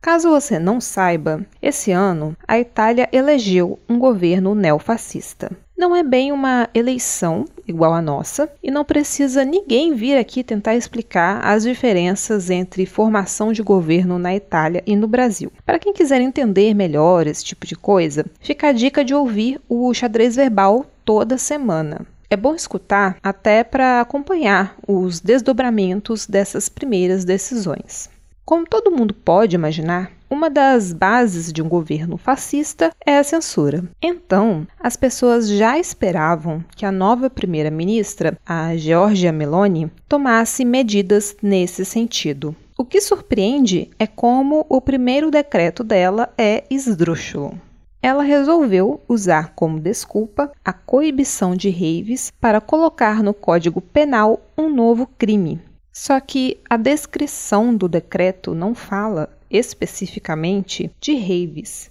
Caso 0.00 0.30
você 0.30 0.58
não 0.58 0.80
saiba, 0.80 1.44
esse 1.60 1.92
ano 1.92 2.34
a 2.48 2.58
Itália 2.58 3.06
elegeu 3.12 3.78
um 3.86 3.98
governo 3.98 4.54
neofascista. 4.54 5.52
Não 5.76 5.94
é 5.94 6.02
bem 6.02 6.32
uma 6.32 6.68
eleição 6.74 7.44
igual 7.68 7.92
a 7.92 8.00
nossa 8.00 8.50
e 8.62 8.70
não 8.70 8.82
precisa 8.82 9.44
ninguém 9.44 9.94
vir 9.94 10.16
aqui 10.16 10.42
tentar 10.42 10.74
explicar 10.74 11.44
as 11.44 11.64
diferenças 11.64 12.48
entre 12.48 12.86
formação 12.86 13.52
de 13.52 13.62
governo 13.62 14.18
na 14.18 14.34
Itália 14.34 14.82
e 14.86 14.96
no 14.96 15.06
Brasil. 15.06 15.52
Para 15.66 15.78
quem 15.78 15.92
quiser 15.92 16.20
entender 16.22 16.72
melhor 16.72 17.26
esse 17.26 17.44
tipo 17.44 17.66
de 17.66 17.76
coisa, 17.76 18.24
fica 18.40 18.68
a 18.68 18.72
dica 18.72 19.04
de 19.04 19.14
ouvir 19.14 19.60
o 19.68 19.92
xadrez 19.92 20.34
verbal 20.34 20.86
toda 21.04 21.36
semana. 21.36 22.06
É 22.30 22.36
bom 22.36 22.54
escutar 22.54 23.16
até 23.22 23.64
para 23.64 24.00
acompanhar 24.00 24.76
os 24.86 25.20
desdobramentos 25.20 26.26
dessas 26.26 26.68
primeiras 26.68 27.24
decisões. 27.24 28.08
Como 28.50 28.66
todo 28.66 28.90
mundo 28.90 29.14
pode 29.14 29.54
imaginar, 29.54 30.10
uma 30.28 30.50
das 30.50 30.92
bases 30.92 31.52
de 31.52 31.62
um 31.62 31.68
governo 31.68 32.16
fascista 32.16 32.90
é 33.06 33.16
a 33.16 33.22
censura. 33.22 33.84
Então, 34.02 34.66
as 34.80 34.96
pessoas 34.96 35.48
já 35.48 35.78
esperavam 35.78 36.64
que 36.74 36.84
a 36.84 36.90
nova 36.90 37.30
primeira-ministra, 37.30 38.36
a 38.44 38.76
Giorgia 38.76 39.30
Meloni, 39.30 39.88
tomasse 40.08 40.64
medidas 40.64 41.36
nesse 41.40 41.84
sentido. 41.84 42.52
O 42.76 42.84
que 42.84 43.00
surpreende 43.00 43.88
é 44.00 44.06
como 44.08 44.66
o 44.68 44.80
primeiro 44.80 45.30
decreto 45.30 45.84
dela 45.84 46.28
é 46.36 46.64
esdrúxulo. 46.68 47.56
Ela 48.02 48.24
resolveu 48.24 49.00
usar 49.08 49.52
como 49.54 49.78
desculpa 49.78 50.50
a 50.64 50.72
coibição 50.72 51.54
de 51.54 51.70
raves 51.70 52.32
para 52.40 52.60
colocar 52.60 53.22
no 53.22 53.32
Código 53.32 53.80
Penal 53.80 54.40
um 54.58 54.68
novo 54.68 55.06
crime. 55.06 55.60
Só 56.02 56.18
que 56.18 56.58
a 56.70 56.78
descrição 56.78 57.76
do 57.76 57.86
decreto 57.86 58.54
não 58.54 58.74
fala 58.74 59.28
especificamente 59.50 60.90
de 60.98 61.14
raves, 61.14 61.90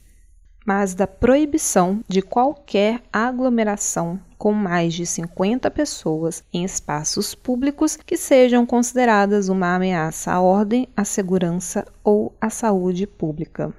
mas 0.66 0.96
da 0.96 1.06
proibição 1.06 2.04
de 2.08 2.20
qualquer 2.20 3.04
aglomeração 3.14 4.20
com 4.36 4.52
mais 4.52 4.96
de 4.96 5.06
50 5.06 5.70
pessoas 5.70 6.44
em 6.52 6.64
espaços 6.64 7.36
públicos 7.36 7.96
que 7.98 8.18
sejam 8.18 8.66
consideradas 8.66 9.48
uma 9.48 9.76
ameaça 9.76 10.32
à 10.32 10.42
ordem, 10.42 10.90
à 10.98 11.06
segurança 11.06 11.86
ou 12.04 12.34
à 12.42 12.50
saúde 12.50 13.06
pública. 13.06 13.72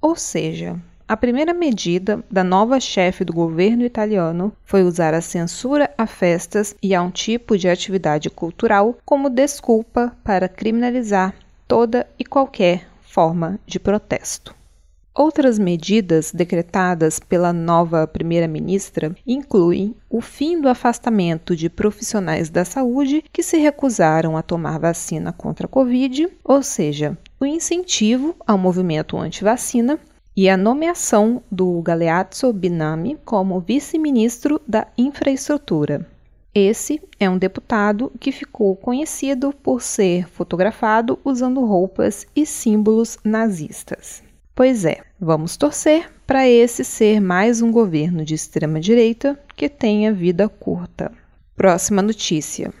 Ou 0.00 0.16
seja, 0.16 0.80
a 1.06 1.16
primeira 1.16 1.52
medida 1.52 2.24
da 2.30 2.42
nova 2.42 2.80
chefe 2.80 3.24
do 3.24 3.32
governo 3.32 3.84
italiano 3.84 4.52
foi 4.64 4.82
usar 4.82 5.12
a 5.12 5.20
censura 5.20 5.90
a 5.98 6.06
festas 6.06 6.74
e 6.82 6.94
a 6.94 7.02
um 7.02 7.10
tipo 7.10 7.58
de 7.58 7.68
atividade 7.68 8.30
cultural 8.30 8.96
como 9.04 9.28
desculpa 9.28 10.16
para 10.24 10.48
criminalizar 10.48 11.34
toda 11.68 12.06
e 12.18 12.24
qualquer 12.24 12.86
forma 13.02 13.58
de 13.66 13.78
protesto. 13.78 14.54
Outras 15.14 15.58
medidas 15.58 16.32
decretadas 16.32 17.20
pela 17.20 17.52
nova 17.52 18.04
primeira-ministra 18.06 19.14
incluem 19.24 19.94
o 20.10 20.20
fim 20.20 20.60
do 20.60 20.68
afastamento 20.68 21.54
de 21.54 21.68
profissionais 21.68 22.50
da 22.50 22.64
saúde 22.64 23.22
que 23.32 23.42
se 23.42 23.58
recusaram 23.58 24.36
a 24.36 24.42
tomar 24.42 24.78
vacina 24.80 25.32
contra 25.32 25.66
a 25.66 25.68
Covid, 25.68 26.28
ou 26.42 26.62
seja, 26.64 27.16
o 27.38 27.46
incentivo 27.46 28.34
ao 28.44 28.58
movimento 28.58 29.16
anti-vacina 29.16 30.00
e 30.36 30.48
a 30.48 30.56
nomeação 30.56 31.42
do 31.50 31.80
Galeazzo 31.80 32.52
Binami 32.52 33.16
como 33.24 33.60
vice-ministro 33.60 34.60
da 34.66 34.86
Infraestrutura. 34.98 36.08
Esse 36.54 37.00
é 37.18 37.28
um 37.28 37.38
deputado 37.38 38.12
que 38.20 38.30
ficou 38.30 38.76
conhecido 38.76 39.52
por 39.52 39.82
ser 39.82 40.28
fotografado 40.28 41.18
usando 41.24 41.64
roupas 41.64 42.26
e 42.34 42.46
símbolos 42.46 43.18
nazistas. 43.24 44.22
Pois 44.54 44.84
é, 44.84 45.02
vamos 45.20 45.56
torcer 45.56 46.12
para 46.24 46.48
esse 46.48 46.84
ser 46.84 47.20
mais 47.20 47.60
um 47.60 47.72
governo 47.72 48.24
de 48.24 48.34
extrema-direita 48.34 49.38
que 49.56 49.68
tenha 49.68 50.12
vida 50.12 50.48
curta. 50.48 51.10
Próxima 51.56 52.00
notícia. 52.00 52.72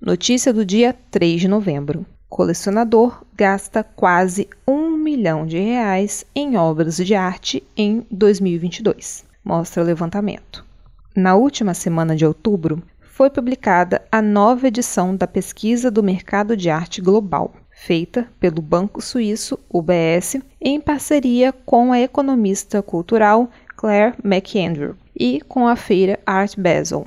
Notícia 0.00 0.52
do 0.52 0.64
dia 0.64 0.92
3 1.10 1.40
de 1.40 1.48
novembro. 1.48 2.04
Colecionador 2.34 3.22
gasta 3.36 3.84
quase 3.84 4.48
um 4.66 4.96
milhão 4.96 5.46
de 5.46 5.56
reais 5.56 6.24
em 6.34 6.56
obras 6.56 6.96
de 6.96 7.14
arte 7.14 7.62
em 7.76 8.04
2022, 8.10 9.24
mostra 9.44 9.80
o 9.80 9.86
levantamento. 9.86 10.66
Na 11.14 11.36
última 11.36 11.74
semana 11.74 12.16
de 12.16 12.26
outubro, 12.26 12.82
foi 13.00 13.30
publicada 13.30 14.02
a 14.10 14.20
nova 14.20 14.66
edição 14.66 15.14
da 15.14 15.28
Pesquisa 15.28 15.92
do 15.92 16.02
Mercado 16.02 16.56
de 16.56 16.68
Arte 16.68 17.00
Global, 17.00 17.54
feita 17.70 18.26
pelo 18.40 18.60
banco 18.60 19.00
suíço 19.00 19.56
UBS 19.72 20.38
em 20.60 20.80
parceria 20.80 21.52
com 21.52 21.92
a 21.92 22.00
economista 22.00 22.82
cultural 22.82 23.48
Claire 23.76 24.16
McAndrew 24.24 24.96
e 25.14 25.40
com 25.42 25.68
a 25.68 25.76
feira 25.76 26.18
Art 26.26 26.58
Basel. 26.58 27.06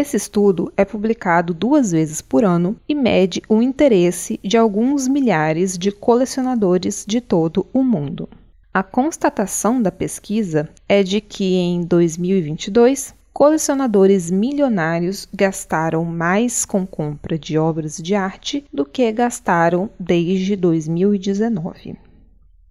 Esse 0.00 0.16
estudo 0.16 0.72
é 0.78 0.82
publicado 0.82 1.52
duas 1.52 1.92
vezes 1.92 2.22
por 2.22 2.42
ano 2.42 2.74
e 2.88 2.94
mede 2.94 3.42
o 3.46 3.60
interesse 3.60 4.40
de 4.42 4.56
alguns 4.56 5.06
milhares 5.06 5.76
de 5.76 5.92
colecionadores 5.92 7.04
de 7.06 7.20
todo 7.20 7.66
o 7.70 7.82
mundo. 7.82 8.26
A 8.72 8.82
constatação 8.82 9.82
da 9.82 9.92
pesquisa 9.92 10.70
é 10.88 11.02
de 11.02 11.20
que 11.20 11.54
em 11.54 11.82
2022 11.82 13.14
colecionadores 13.30 14.30
milionários 14.30 15.28
gastaram 15.34 16.02
mais 16.02 16.64
com 16.64 16.86
compra 16.86 17.38
de 17.38 17.58
obras 17.58 17.98
de 17.98 18.14
arte 18.14 18.64
do 18.72 18.86
que 18.86 19.12
gastaram 19.12 19.90
desde 20.00 20.56
2019. 20.56 21.98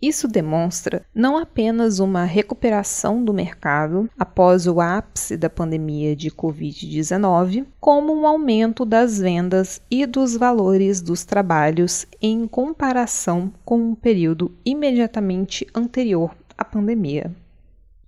Isso 0.02 0.30
demonstra 0.30 1.06
não 1.14 1.38
apenas 1.38 2.00
uma 2.00 2.24
recuperação 2.24 3.24
do 3.24 3.34
mercado 3.34 4.10
após 4.18 4.66
o 4.66 4.80
ápice 4.80 5.36
da 5.36 5.50
pandemia 5.50 6.16
de 6.16 6.32
Covid-19, 6.32 7.66
como 7.82 8.14
um 8.14 8.26
aumento 8.26 8.86
das 8.86 9.20
vendas 9.20 9.82
e 9.92 10.06
dos 10.06 10.38
valores 10.38 11.02
dos 11.02 11.26
trabalhos 11.26 12.06
em 12.22 12.48
comparação 12.48 13.52
com 13.66 13.78
o 13.78 13.90
um 13.90 13.96
período 13.96 14.56
imediatamente 14.66 15.68
anterior 15.76 16.34
à 16.58 16.64
pandemia. 16.64 17.36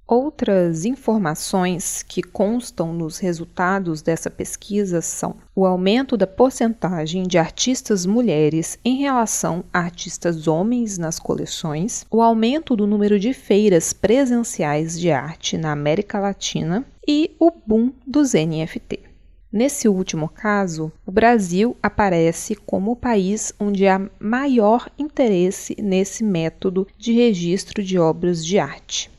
Outras 0.07 0.83
informações 0.83 2.03
que 2.03 2.21
constam 2.21 2.93
nos 2.93 3.17
resultados 3.17 4.01
dessa 4.01 4.29
pesquisa 4.29 5.01
são 5.01 5.37
o 5.55 5.65
aumento 5.65 6.17
da 6.17 6.27
porcentagem 6.27 7.23
de 7.23 7.37
artistas 7.37 8.05
mulheres 8.05 8.77
em 8.83 8.97
relação 8.97 9.63
a 9.71 9.79
artistas 9.79 10.47
homens 10.47 10.97
nas 10.97 11.17
coleções, 11.17 12.05
o 12.11 12.21
aumento 12.21 12.75
do 12.75 12.85
número 12.85 13.17
de 13.17 13.33
feiras 13.33 13.93
presenciais 13.93 14.99
de 14.99 15.11
arte 15.11 15.57
na 15.57 15.71
América 15.71 16.19
Latina 16.19 16.85
e 17.07 17.35
o 17.39 17.49
boom 17.49 17.93
dos 18.05 18.33
NFT. 18.33 19.11
Nesse 19.51 19.89
último 19.89 20.29
caso, 20.29 20.91
o 21.05 21.11
Brasil 21.11 21.75
aparece 21.83 22.55
como 22.55 22.91
o 22.91 22.95
país 22.95 23.53
onde 23.59 23.85
há 23.85 23.99
maior 24.17 24.89
interesse 24.97 25.75
nesse 25.81 26.23
método 26.23 26.87
de 26.97 27.11
registro 27.11 27.83
de 27.83 27.99
obras 27.99 28.45
de 28.45 28.57
arte. 28.57 29.11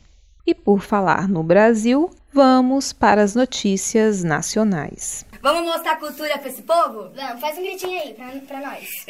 E 0.45 0.53
por 0.53 0.81
falar 0.81 1.29
no 1.29 1.41
Brasil, 1.41 2.09
vamos 2.33 2.91
para 2.91 3.23
as 3.23 3.33
notícias 3.33 4.25
nacionais. 4.25 5.25
Vamos 5.41 5.63
mostrar 5.63 5.97
cultura 5.97 6.37
para 6.37 6.49
esse 6.49 6.61
povo? 6.63 7.09
Vamos, 7.15 7.39
faz 7.39 7.57
um 7.57 7.61
gritinho 7.61 7.97
aí 7.97 8.13
pra 8.41 8.59
nós. 8.59 9.05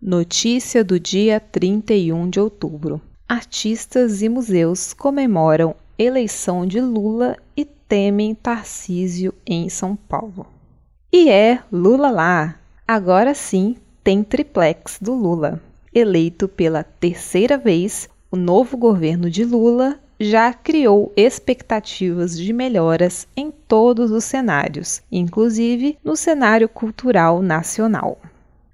Notícia 0.00 0.82
do 0.82 0.98
dia 0.98 1.38
31 1.38 2.28
de 2.28 2.40
outubro. 2.40 3.00
Artistas 3.28 4.20
e 4.20 4.28
museus 4.28 4.92
comemoram 4.92 5.76
eleição 5.96 6.66
de 6.66 6.80
Lula 6.80 7.36
e 7.56 7.64
temem 7.64 8.34
Tarcísio 8.34 9.32
em 9.46 9.68
São 9.68 9.94
Paulo. 9.94 10.61
E 11.14 11.28
é 11.28 11.58
Lula 11.70 12.10
lá! 12.10 12.56
Agora 12.88 13.34
sim 13.34 13.76
tem 14.02 14.24
triplex 14.24 14.96
do 14.98 15.12
Lula. 15.12 15.60
Eleito 15.94 16.48
pela 16.48 16.82
terceira 16.82 17.58
vez, 17.58 18.08
o 18.30 18.36
novo 18.36 18.78
governo 18.78 19.28
de 19.28 19.44
Lula 19.44 20.00
já 20.18 20.54
criou 20.54 21.12
expectativas 21.14 22.38
de 22.38 22.50
melhoras 22.50 23.28
em 23.36 23.50
todos 23.50 24.10
os 24.10 24.24
cenários, 24.24 25.02
inclusive 25.12 25.98
no 26.02 26.16
cenário 26.16 26.66
cultural 26.66 27.42
nacional. 27.42 28.18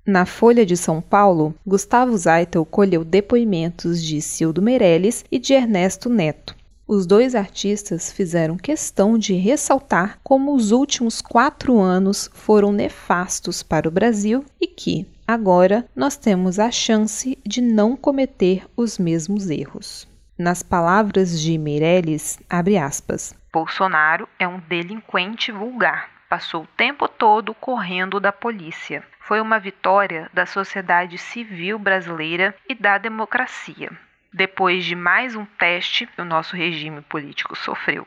Na 0.06 0.24
Folha 0.24 0.64
de 0.64 0.76
São 0.76 1.00
Paulo, 1.00 1.52
Gustavo 1.66 2.16
Zaitel 2.16 2.64
colheu 2.64 3.04
depoimentos 3.04 4.00
de 4.00 4.22
Cildo 4.22 4.62
Meirelles 4.62 5.24
e 5.28 5.40
de 5.40 5.54
Ernesto 5.54 6.08
Neto, 6.08 6.54
os 6.88 7.06
dois 7.06 7.34
artistas 7.34 8.10
fizeram 8.10 8.56
questão 8.56 9.18
de 9.18 9.34
ressaltar 9.34 10.18
como 10.24 10.54
os 10.54 10.72
últimos 10.72 11.20
quatro 11.20 11.78
anos 11.78 12.30
foram 12.32 12.72
nefastos 12.72 13.62
para 13.62 13.86
o 13.86 13.90
Brasil 13.90 14.42
e 14.58 14.66
que, 14.66 15.06
agora, 15.26 15.86
nós 15.94 16.16
temos 16.16 16.58
a 16.58 16.70
chance 16.70 17.38
de 17.46 17.60
não 17.60 17.94
cometer 17.94 18.64
os 18.74 18.98
mesmos 18.98 19.50
erros. 19.50 20.08
Nas 20.38 20.62
palavras 20.62 21.38
de 21.38 21.58
Meirelles, 21.58 22.38
abre 22.48 22.78
aspas, 22.78 23.36
Bolsonaro 23.52 24.26
é 24.38 24.48
um 24.48 24.60
delinquente 24.60 25.52
vulgar. 25.52 26.08
Passou 26.28 26.62
o 26.62 26.68
tempo 26.76 27.06
todo 27.08 27.54
correndo 27.54 28.20
da 28.20 28.32
polícia. 28.32 29.02
Foi 29.20 29.40
uma 29.40 29.58
vitória 29.58 30.30
da 30.32 30.46
sociedade 30.46 31.18
civil 31.18 31.78
brasileira 31.78 32.54
e 32.68 32.74
da 32.74 32.96
democracia. 32.98 33.90
Depois 34.32 34.84
de 34.84 34.94
mais 34.94 35.34
um 35.34 35.44
teste 35.44 36.06
que 36.06 36.20
o 36.20 36.24
nosso 36.24 36.54
regime 36.54 37.00
político 37.00 37.56
sofreu. 37.56 38.06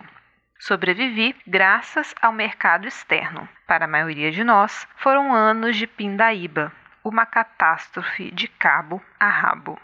Sobrevivi 0.59 1.35
graças 1.47 2.13
ao 2.21 2.31
mercado 2.31 2.87
externo. 2.87 3.49
Para 3.65 3.85
a 3.85 3.87
maioria 3.87 4.31
de 4.31 4.43
nós, 4.43 4.87
foram 4.97 5.33
anos 5.33 5.75
de 5.75 5.87
pindaíba, 5.87 6.71
uma 7.03 7.25
catástrofe 7.25 8.29
de 8.31 8.47
cabo 8.47 9.01
a 9.19 9.27
rabo. 9.27 9.79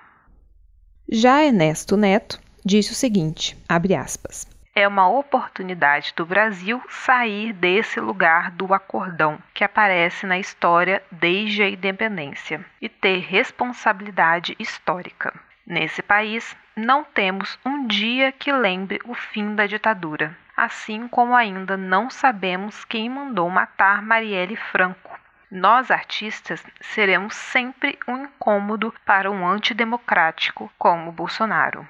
Já 1.12 1.44
Ernesto 1.44 1.98
Neto 1.98 2.40
disse 2.64 2.92
o 2.92 2.96
seguinte, 2.96 3.58
abre 3.68 3.96
aspas, 3.96 4.46
é 4.76 4.88
uma 4.88 5.10
oportunidade 5.10 6.14
do 6.16 6.24
Brasil 6.24 6.80
sair 6.88 7.52
desse 7.52 8.00
lugar 8.00 8.52
do 8.52 8.72
acordão 8.76 9.40
que 9.52 9.64
aparece 9.64 10.28
na 10.28 10.38
história 10.38 11.02
desde 11.12 11.64
a 11.64 11.70
independência 11.70 12.64
e 12.80 12.88
ter 12.88 13.22
responsabilidade 13.22 14.56
histórica. 14.60 15.47
Nesse 15.70 16.02
país, 16.02 16.56
não 16.78 17.04
temos 17.04 17.60
um 17.66 17.86
dia 17.88 18.32
que 18.32 18.54
lembre 18.54 19.02
o 19.04 19.14
fim 19.14 19.54
da 19.54 19.68
ditadura, 19.68 20.34
assim 20.56 21.10
como 21.10 21.36
ainda 21.36 21.76
não 21.76 22.10
sabemos 22.10 22.86
quem 22.86 23.10
mandou 23.10 23.50
matar 23.50 24.02
Marielle 24.02 24.56
Franco. 24.56 25.20
Nós, 25.52 25.92
artistas, 25.92 26.64
seremos 26.80 27.36
sempre 27.36 28.00
um 28.08 28.24
incômodo 28.24 28.94
para 29.06 29.30
um 29.30 29.46
antidemocrático 29.46 30.72
como 30.78 31.12
Bolsonaro. 31.12 31.86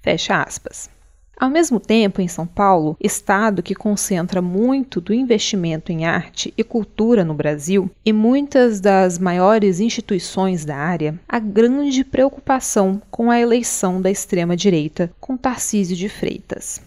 Fecha 0.00 0.40
aspas. 0.40 0.88
Ao 1.36 1.50
mesmo 1.50 1.80
tempo, 1.80 2.20
em 2.20 2.28
São 2.28 2.46
Paulo, 2.46 2.96
estado 3.00 3.62
que 3.62 3.74
concentra 3.74 4.40
muito 4.40 5.00
do 5.00 5.12
investimento 5.12 5.90
em 5.90 6.04
arte 6.04 6.54
e 6.56 6.62
cultura 6.62 7.24
no 7.24 7.34
Brasil 7.34 7.90
e 8.04 8.12
muitas 8.12 8.80
das 8.80 9.18
maiores 9.18 9.80
instituições 9.80 10.64
da 10.64 10.76
área, 10.76 11.18
há 11.28 11.38
grande 11.38 12.04
preocupação 12.04 13.02
com 13.10 13.30
a 13.30 13.40
eleição 13.40 14.00
da 14.00 14.10
extrema-direita 14.10 15.10
com 15.20 15.36
Tarcísio 15.36 15.96
de 15.96 16.08
Freitas. 16.08 16.80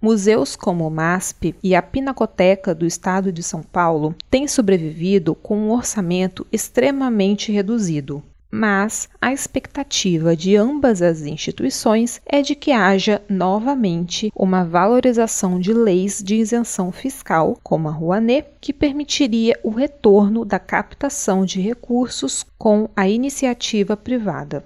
Museus 0.00 0.54
como 0.54 0.86
o 0.86 0.90
MASP 0.90 1.54
e 1.62 1.74
a 1.74 1.82
Pinacoteca 1.82 2.74
do 2.74 2.86
Estado 2.86 3.32
de 3.32 3.42
São 3.42 3.62
Paulo 3.62 4.14
têm 4.30 4.46
sobrevivido 4.46 5.34
com 5.34 5.58
um 5.58 5.70
orçamento 5.72 6.46
extremamente 6.52 7.50
reduzido, 7.50 8.22
mas 8.56 9.06
a 9.20 9.34
expectativa 9.34 10.34
de 10.34 10.56
ambas 10.56 11.02
as 11.02 11.20
instituições 11.20 12.22
é 12.24 12.40
de 12.40 12.54
que 12.54 12.72
haja 12.72 13.20
novamente 13.28 14.32
uma 14.34 14.64
valorização 14.64 15.60
de 15.60 15.74
leis 15.74 16.22
de 16.24 16.36
isenção 16.36 16.90
fiscal, 16.90 17.58
como 17.62 17.88
a 17.88 17.92
Rouanet, 17.92 18.46
que 18.58 18.72
permitiria 18.72 19.60
o 19.62 19.68
retorno 19.68 20.42
da 20.42 20.58
captação 20.58 21.44
de 21.44 21.60
recursos 21.60 22.46
com 22.56 22.88
a 22.96 23.06
iniciativa 23.06 23.94
privada. 23.94 24.64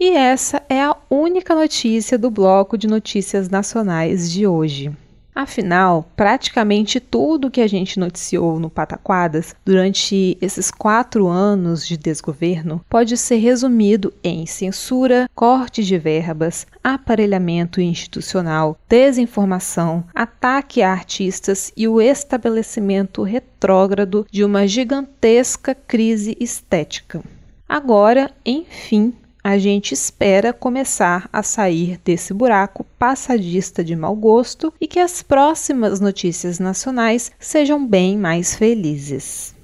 E 0.00 0.16
essa 0.16 0.62
é 0.68 0.80
a 0.80 0.96
única 1.10 1.54
notícia 1.54 2.18
do 2.18 2.30
bloco 2.30 2.78
de 2.78 2.86
notícias 2.86 3.50
nacionais 3.50 4.32
de 4.32 4.46
hoje. 4.46 4.90
Afinal, 5.34 6.10
praticamente 6.14 7.00
tudo 7.00 7.50
que 7.50 7.62
a 7.62 7.66
gente 7.66 7.98
noticiou 7.98 8.60
no 8.60 8.68
Pataquadas 8.68 9.56
durante 9.64 10.36
esses 10.42 10.70
quatro 10.70 11.26
anos 11.26 11.86
de 11.86 11.96
desgoverno 11.96 12.84
pode 12.88 13.16
ser 13.16 13.36
resumido 13.36 14.12
em 14.22 14.44
censura, 14.44 15.28
corte 15.34 15.82
de 15.82 15.96
verbas, 15.96 16.66
aparelhamento 16.84 17.80
institucional, 17.80 18.78
desinformação, 18.86 20.04
ataque 20.14 20.82
a 20.82 20.92
artistas 20.92 21.72
e 21.74 21.88
o 21.88 22.00
estabelecimento 22.00 23.22
retrógrado 23.22 24.26
de 24.30 24.44
uma 24.44 24.66
gigantesca 24.66 25.74
crise 25.74 26.36
estética. 26.38 27.22
Agora, 27.66 28.30
enfim, 28.44 29.14
a 29.44 29.58
gente 29.58 29.92
espera 29.92 30.52
começar 30.52 31.28
a 31.32 31.42
sair 31.42 31.98
desse 32.04 32.32
buraco 32.32 32.86
passadista 32.98 33.82
de 33.82 33.96
mau 33.96 34.14
gosto 34.14 34.72
e 34.80 34.86
que 34.86 35.00
as 35.00 35.22
próximas 35.22 36.00
notícias 36.00 36.60
nacionais 36.60 37.32
sejam 37.40 37.84
bem 37.84 38.16
mais 38.16 38.54
felizes. 38.54 39.54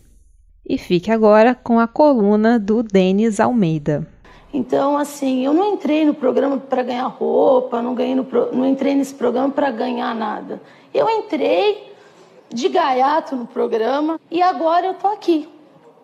E 0.66 0.76
fique 0.76 1.10
agora 1.10 1.54
com 1.54 1.78
a 1.78 1.86
coluna 1.86 2.58
do 2.58 2.82
Denis 2.82 3.38
Almeida. 3.38 4.06
Então, 4.52 4.98
assim, 4.98 5.44
eu 5.44 5.52
não 5.52 5.74
entrei 5.74 6.04
no 6.04 6.14
programa 6.14 6.58
para 6.58 6.82
ganhar 6.82 7.06
roupa, 7.06 7.80
não, 7.80 7.94
ganhei 7.94 8.14
no 8.14 8.24
pro... 8.24 8.54
não 8.54 8.66
entrei 8.66 8.94
nesse 8.94 9.14
programa 9.14 9.50
para 9.50 9.70
ganhar 9.70 10.14
nada. 10.14 10.60
Eu 10.92 11.08
entrei 11.08 11.92
de 12.52 12.68
gaiato 12.68 13.36
no 13.36 13.46
programa 13.46 14.18
e 14.30 14.42
agora 14.42 14.86
eu 14.86 14.94
tô 14.94 15.06
aqui. 15.06 15.48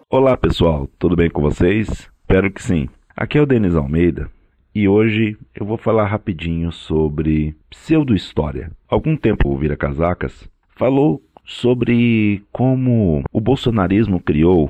Olá, 0.08 0.36
pessoal, 0.36 0.86
tudo 0.98 1.16
bem 1.16 1.28
com 1.28 1.42
vocês? 1.42 1.88
Espero 2.22 2.52
que 2.52 2.62
sim. 2.62 2.88
Aqui 3.16 3.38
é 3.38 3.40
o 3.40 3.46
Denis 3.46 3.76
Almeida 3.76 4.28
e 4.74 4.88
hoje 4.88 5.38
eu 5.54 5.64
vou 5.64 5.78
falar 5.78 6.04
rapidinho 6.04 6.72
sobre 6.72 7.54
pseudo-história. 7.70 8.72
Algum 8.88 9.16
tempo 9.16 9.50
o 9.50 9.56
Vira 9.56 9.76
Casacas 9.76 10.50
falou 10.74 11.22
sobre 11.44 12.42
como 12.50 13.22
o 13.32 13.40
bolsonarismo 13.40 14.18
criou 14.18 14.68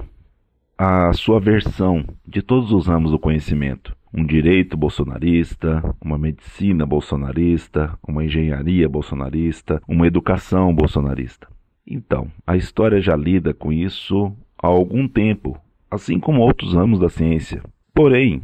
a 0.76 1.10
sua 1.14 1.40
versão 1.40 2.04
de 2.28 2.42
todos 2.42 2.70
os 2.70 2.86
ramos 2.86 3.12
do 3.12 3.18
conhecimento. 3.18 3.96
Um 4.12 4.26
direito 4.26 4.76
bolsonarista, 4.76 5.82
uma 5.98 6.18
medicina 6.18 6.84
bolsonarista, 6.84 7.98
uma 8.06 8.26
engenharia 8.26 8.86
bolsonarista, 8.86 9.80
uma 9.88 10.06
educação 10.06 10.74
bolsonarista. 10.74 11.48
Então, 11.86 12.28
a 12.46 12.58
história 12.58 13.00
já 13.00 13.16
lida 13.16 13.54
com 13.54 13.72
isso 13.72 14.36
há 14.62 14.66
algum 14.66 15.08
tempo, 15.08 15.58
assim 15.90 16.20
como 16.20 16.42
outros 16.42 16.74
ramos 16.74 17.00
da 17.00 17.08
ciência. 17.08 17.62
Porém, 17.94 18.42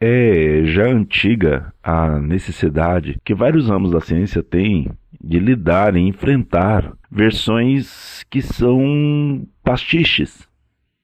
é 0.00 0.62
já 0.64 0.86
antiga 0.86 1.74
a 1.82 2.18
necessidade 2.18 3.20
que 3.22 3.34
vários 3.34 3.68
ramos 3.68 3.90
da 3.90 4.00
ciência 4.00 4.42
têm 4.42 4.90
de 5.20 5.38
lidar 5.38 5.94
e 5.94 6.00
enfrentar 6.00 6.92
versões 7.10 8.24
que 8.30 8.40
são 8.40 9.46
pastiches 9.62 10.48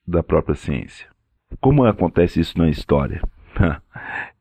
da 0.07 0.23
própria 0.23 0.55
ciência. 0.55 1.07
Como 1.61 1.85
acontece 1.85 2.41
isso 2.41 2.57
na 2.59 2.69
história? 2.69 3.21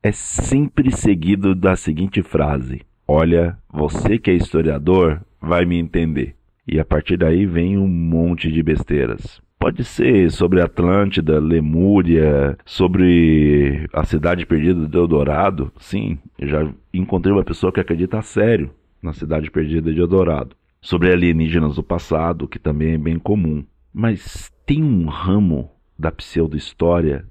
É 0.06 0.12
sempre 0.12 0.92
seguido 0.92 1.56
da 1.56 1.78
seguinte 1.78 2.22
frase: 2.22 2.82
Olha, 3.08 3.58
você 3.72 4.18
que 4.18 4.30
é 4.30 4.34
historiador 4.34 5.22
vai 5.40 5.64
me 5.64 5.78
entender. 5.78 6.36
E 6.68 6.78
a 6.78 6.84
partir 6.84 7.16
daí 7.16 7.46
vem 7.46 7.78
um 7.78 7.88
monte 7.88 8.52
de 8.52 8.62
besteiras. 8.62 9.42
Pode 9.64 9.86
ser 9.86 10.30
sobre 10.30 10.60
Atlântida, 10.60 11.40
Lemúria, 11.40 12.58
sobre 12.66 13.88
a 13.94 14.04
cidade 14.04 14.46
perdida 14.46 14.86
de 14.86 14.98
Eldorado. 14.98 15.72
Sim, 15.78 16.20
eu 16.38 16.50
já 16.50 16.74
encontrei 16.94 17.34
uma 17.34 17.46
pessoa 17.46 17.72
que 17.72 17.80
acredita 17.80 18.20
a 18.20 18.22
sério 18.22 18.72
na 19.02 19.14
cidade 19.14 19.50
perdida 19.50 19.94
de 19.94 20.02
Eldorado. 20.02 20.54
Sobre 20.82 21.14
alienígenas 21.14 21.78
do 21.78 21.84
passado, 21.84 22.46
que 22.46 22.60
também 22.60 22.96
é 22.96 22.98
bem 22.98 23.18
comum. 23.18 23.64
Mas 23.94 24.52
tem 24.66 24.84
um 24.84 25.06
ramo 25.06 25.72
da 25.98 26.12
pseudo-história 26.12 27.26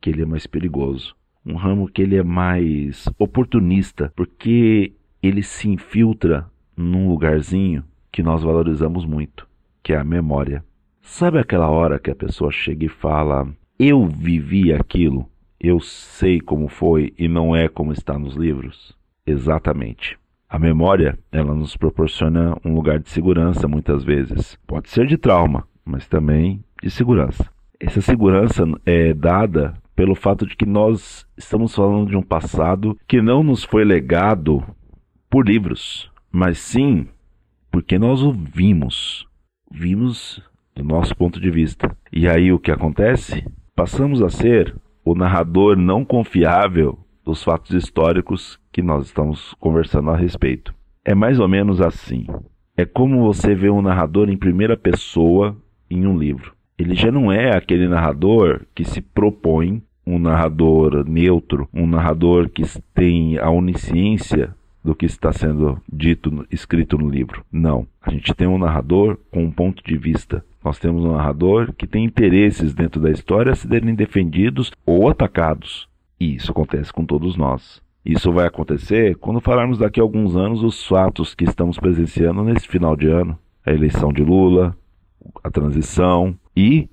que 0.00 0.10
ele 0.10 0.22
é 0.22 0.26
mais 0.26 0.48
perigoso. 0.48 1.14
Um 1.46 1.54
ramo 1.54 1.88
que 1.88 2.02
ele 2.02 2.16
é 2.16 2.24
mais 2.24 3.08
oportunista, 3.16 4.12
porque 4.16 4.94
ele 5.22 5.44
se 5.44 5.68
infiltra 5.68 6.44
num 6.76 7.08
lugarzinho 7.08 7.84
que 8.10 8.20
nós 8.20 8.42
valorizamos 8.42 9.06
muito, 9.06 9.46
que 9.80 9.92
é 9.92 9.96
a 9.96 10.02
memória. 10.02 10.64
Sabe 11.10 11.38
aquela 11.38 11.68
hora 11.68 11.98
que 11.98 12.12
a 12.12 12.14
pessoa 12.14 12.52
chega 12.52 12.84
e 12.84 12.88
fala: 12.88 13.48
Eu 13.76 14.06
vivi 14.06 14.72
aquilo, 14.72 15.28
eu 15.58 15.80
sei 15.80 16.38
como 16.38 16.68
foi 16.68 17.12
e 17.18 17.26
não 17.26 17.56
é 17.56 17.66
como 17.66 17.92
está 17.92 18.16
nos 18.16 18.36
livros? 18.36 18.94
Exatamente. 19.26 20.16
A 20.48 20.60
memória, 20.60 21.18
ela 21.32 21.54
nos 21.54 21.76
proporciona 21.76 22.54
um 22.64 22.72
lugar 22.72 23.00
de 23.00 23.08
segurança 23.08 23.66
muitas 23.66 24.04
vezes. 24.04 24.56
Pode 24.64 24.90
ser 24.90 25.06
de 25.06 25.16
trauma, 25.16 25.66
mas 25.84 26.06
também 26.06 26.62
de 26.80 26.90
segurança. 26.90 27.50
Essa 27.80 28.00
segurança 28.00 28.64
é 28.86 29.12
dada 29.12 29.74
pelo 29.96 30.14
fato 30.14 30.46
de 30.46 30.54
que 30.54 30.66
nós 30.66 31.26
estamos 31.36 31.74
falando 31.74 32.10
de 32.10 32.16
um 32.16 32.22
passado 32.22 32.96
que 33.08 33.20
não 33.20 33.42
nos 33.42 33.64
foi 33.64 33.84
legado 33.84 34.62
por 35.28 35.48
livros, 35.48 36.12
mas 36.30 36.58
sim 36.58 37.08
porque 37.72 37.98
nós 37.98 38.22
o 38.22 38.30
vimos. 38.30 39.26
Vimos 39.72 40.40
do 40.78 40.84
nosso 40.84 41.14
ponto 41.16 41.40
de 41.40 41.50
vista. 41.50 41.94
E 42.12 42.28
aí 42.28 42.52
o 42.52 42.58
que 42.58 42.70
acontece? 42.70 43.44
Passamos 43.74 44.22
a 44.22 44.28
ser 44.28 44.74
o 45.04 45.14
narrador 45.14 45.76
não 45.76 46.04
confiável 46.04 46.98
dos 47.24 47.42
fatos 47.42 47.72
históricos 47.72 48.58
que 48.72 48.80
nós 48.80 49.06
estamos 49.06 49.54
conversando 49.58 50.10
a 50.10 50.16
respeito. 50.16 50.72
É 51.04 51.14
mais 51.14 51.40
ou 51.40 51.48
menos 51.48 51.80
assim. 51.80 52.26
É 52.76 52.84
como 52.84 53.24
você 53.24 53.54
vê 53.54 53.68
um 53.68 53.82
narrador 53.82 54.30
em 54.30 54.36
primeira 54.36 54.76
pessoa 54.76 55.56
em 55.90 56.06
um 56.06 56.16
livro. 56.16 56.52
Ele 56.78 56.94
já 56.94 57.10
não 57.10 57.32
é 57.32 57.56
aquele 57.56 57.88
narrador 57.88 58.62
que 58.72 58.84
se 58.84 59.00
propõe 59.00 59.82
um 60.06 60.18
narrador 60.18 61.04
neutro, 61.06 61.68
um 61.74 61.86
narrador 61.86 62.48
que 62.48 62.62
tem 62.94 63.36
a 63.36 63.50
onisciência 63.50 64.54
do 64.82 64.94
que 64.94 65.04
está 65.04 65.32
sendo 65.32 65.78
dito, 65.92 66.46
escrito 66.50 66.96
no 66.96 67.10
livro. 67.10 67.44
Não. 67.52 67.86
A 68.00 68.10
gente 68.10 68.32
tem 68.32 68.46
um 68.46 68.58
narrador 68.58 69.18
com 69.30 69.42
um 69.42 69.50
ponto 69.50 69.82
de 69.84 69.98
vista. 69.98 70.44
Nós 70.64 70.78
temos 70.78 71.04
um 71.04 71.12
narrador 71.12 71.72
que 71.72 71.86
tem 71.86 72.04
interesses 72.04 72.74
dentro 72.74 73.00
da 73.00 73.10
história 73.10 73.52
a 73.52 73.56
serem 73.56 73.94
defendidos 73.94 74.72
ou 74.84 75.08
atacados. 75.08 75.88
E 76.18 76.34
isso 76.34 76.50
acontece 76.50 76.92
com 76.92 77.04
todos 77.04 77.36
nós. 77.36 77.80
Isso 78.04 78.32
vai 78.32 78.46
acontecer 78.46 79.16
quando 79.16 79.40
falarmos 79.40 79.78
daqui 79.78 80.00
a 80.00 80.02
alguns 80.02 80.34
anos 80.34 80.62
os 80.62 80.86
fatos 80.86 81.34
que 81.34 81.44
estamos 81.44 81.78
presenciando 81.78 82.42
nesse 82.42 82.66
final 82.66 82.96
de 82.96 83.06
ano. 83.06 83.38
A 83.64 83.72
eleição 83.72 84.12
de 84.12 84.22
Lula, 84.24 84.76
a 85.44 85.50
transição 85.50 86.34
e, 86.56 86.88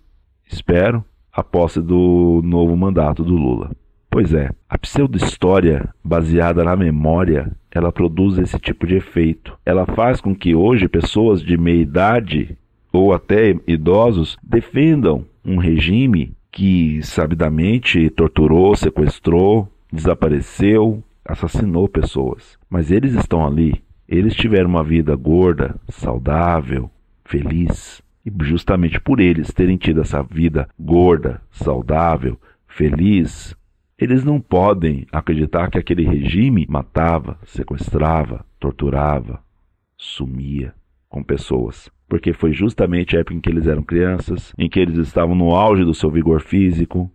espero, 0.46 1.04
a 1.32 1.44
posse 1.44 1.82
do 1.82 2.42
novo 2.44 2.76
mandato 2.76 3.24
do 3.24 3.36
Lula. 3.36 3.72
Pois 4.10 4.34
é, 4.34 4.50
a 4.70 4.78
pseudo-história 4.78 5.90
baseada 6.04 6.64
na 6.64 6.76
memória, 6.76 7.52
ela 7.72 7.92
produz 7.92 8.38
esse 8.38 8.58
tipo 8.58 8.88
de 8.88 8.96
efeito. 8.96 9.58
Ela 9.66 9.86
faz 9.86 10.22
com 10.22 10.34
que 10.34 10.56
hoje 10.56 10.88
pessoas 10.88 11.42
de 11.42 11.58
meia 11.58 11.82
idade 11.82 12.58
ou 12.96 13.14
até 13.14 13.56
idosos 13.68 14.38
defendam 14.42 15.26
um 15.44 15.58
regime 15.58 16.36
que 16.52 17.04
sabidamente 17.04 18.10
torturou, 18.10 18.76
sequestrou, 18.76 19.68
desapareceu, 19.92 21.04
assassinou 21.24 21.88
pessoas. 21.88 22.58
Mas 22.70 22.92
eles 22.92 23.14
estão 23.14 23.46
ali. 23.46 23.84
Eles 24.08 24.36
tiveram 24.36 24.70
uma 24.70 24.84
vida 24.84 25.16
gorda, 25.16 25.76
saudável, 25.90 26.90
feliz. 27.26 28.02
E 28.26 28.32
justamente 28.44 29.00
por 29.00 29.20
eles 29.20 29.54
terem 29.54 29.78
tido 29.78 30.02
essa 30.02 30.24
vida 30.24 30.68
gorda, 30.80 31.42
saudável, 31.52 32.40
feliz, 32.68 33.56
eles 33.98 34.24
não 34.24 34.40
podem 34.40 35.06
acreditar 35.12 35.70
que 35.70 35.78
aquele 35.78 36.04
regime 36.04 36.66
matava, 36.70 37.38
sequestrava, 37.46 38.46
torturava, 38.60 39.42
sumia 39.98 40.74
com 41.08 41.24
pessoas 41.24 41.90
porque 42.08 42.34
foi 42.34 42.54
justamente 42.54 43.16
a 43.16 43.20
época 43.20 43.36
em 43.36 43.42
que 43.42 43.50
eles 43.50 43.68
eram 43.68 43.84
crianças, 43.84 44.54
em 44.58 44.70
que 44.70 44.80
eles 44.80 44.98
estavam 44.98 45.36
no 45.36 45.56
auge 45.56 45.84
do 45.84 45.94
seu 45.94 46.10
vigor 46.10 46.42
físico. 46.42 47.12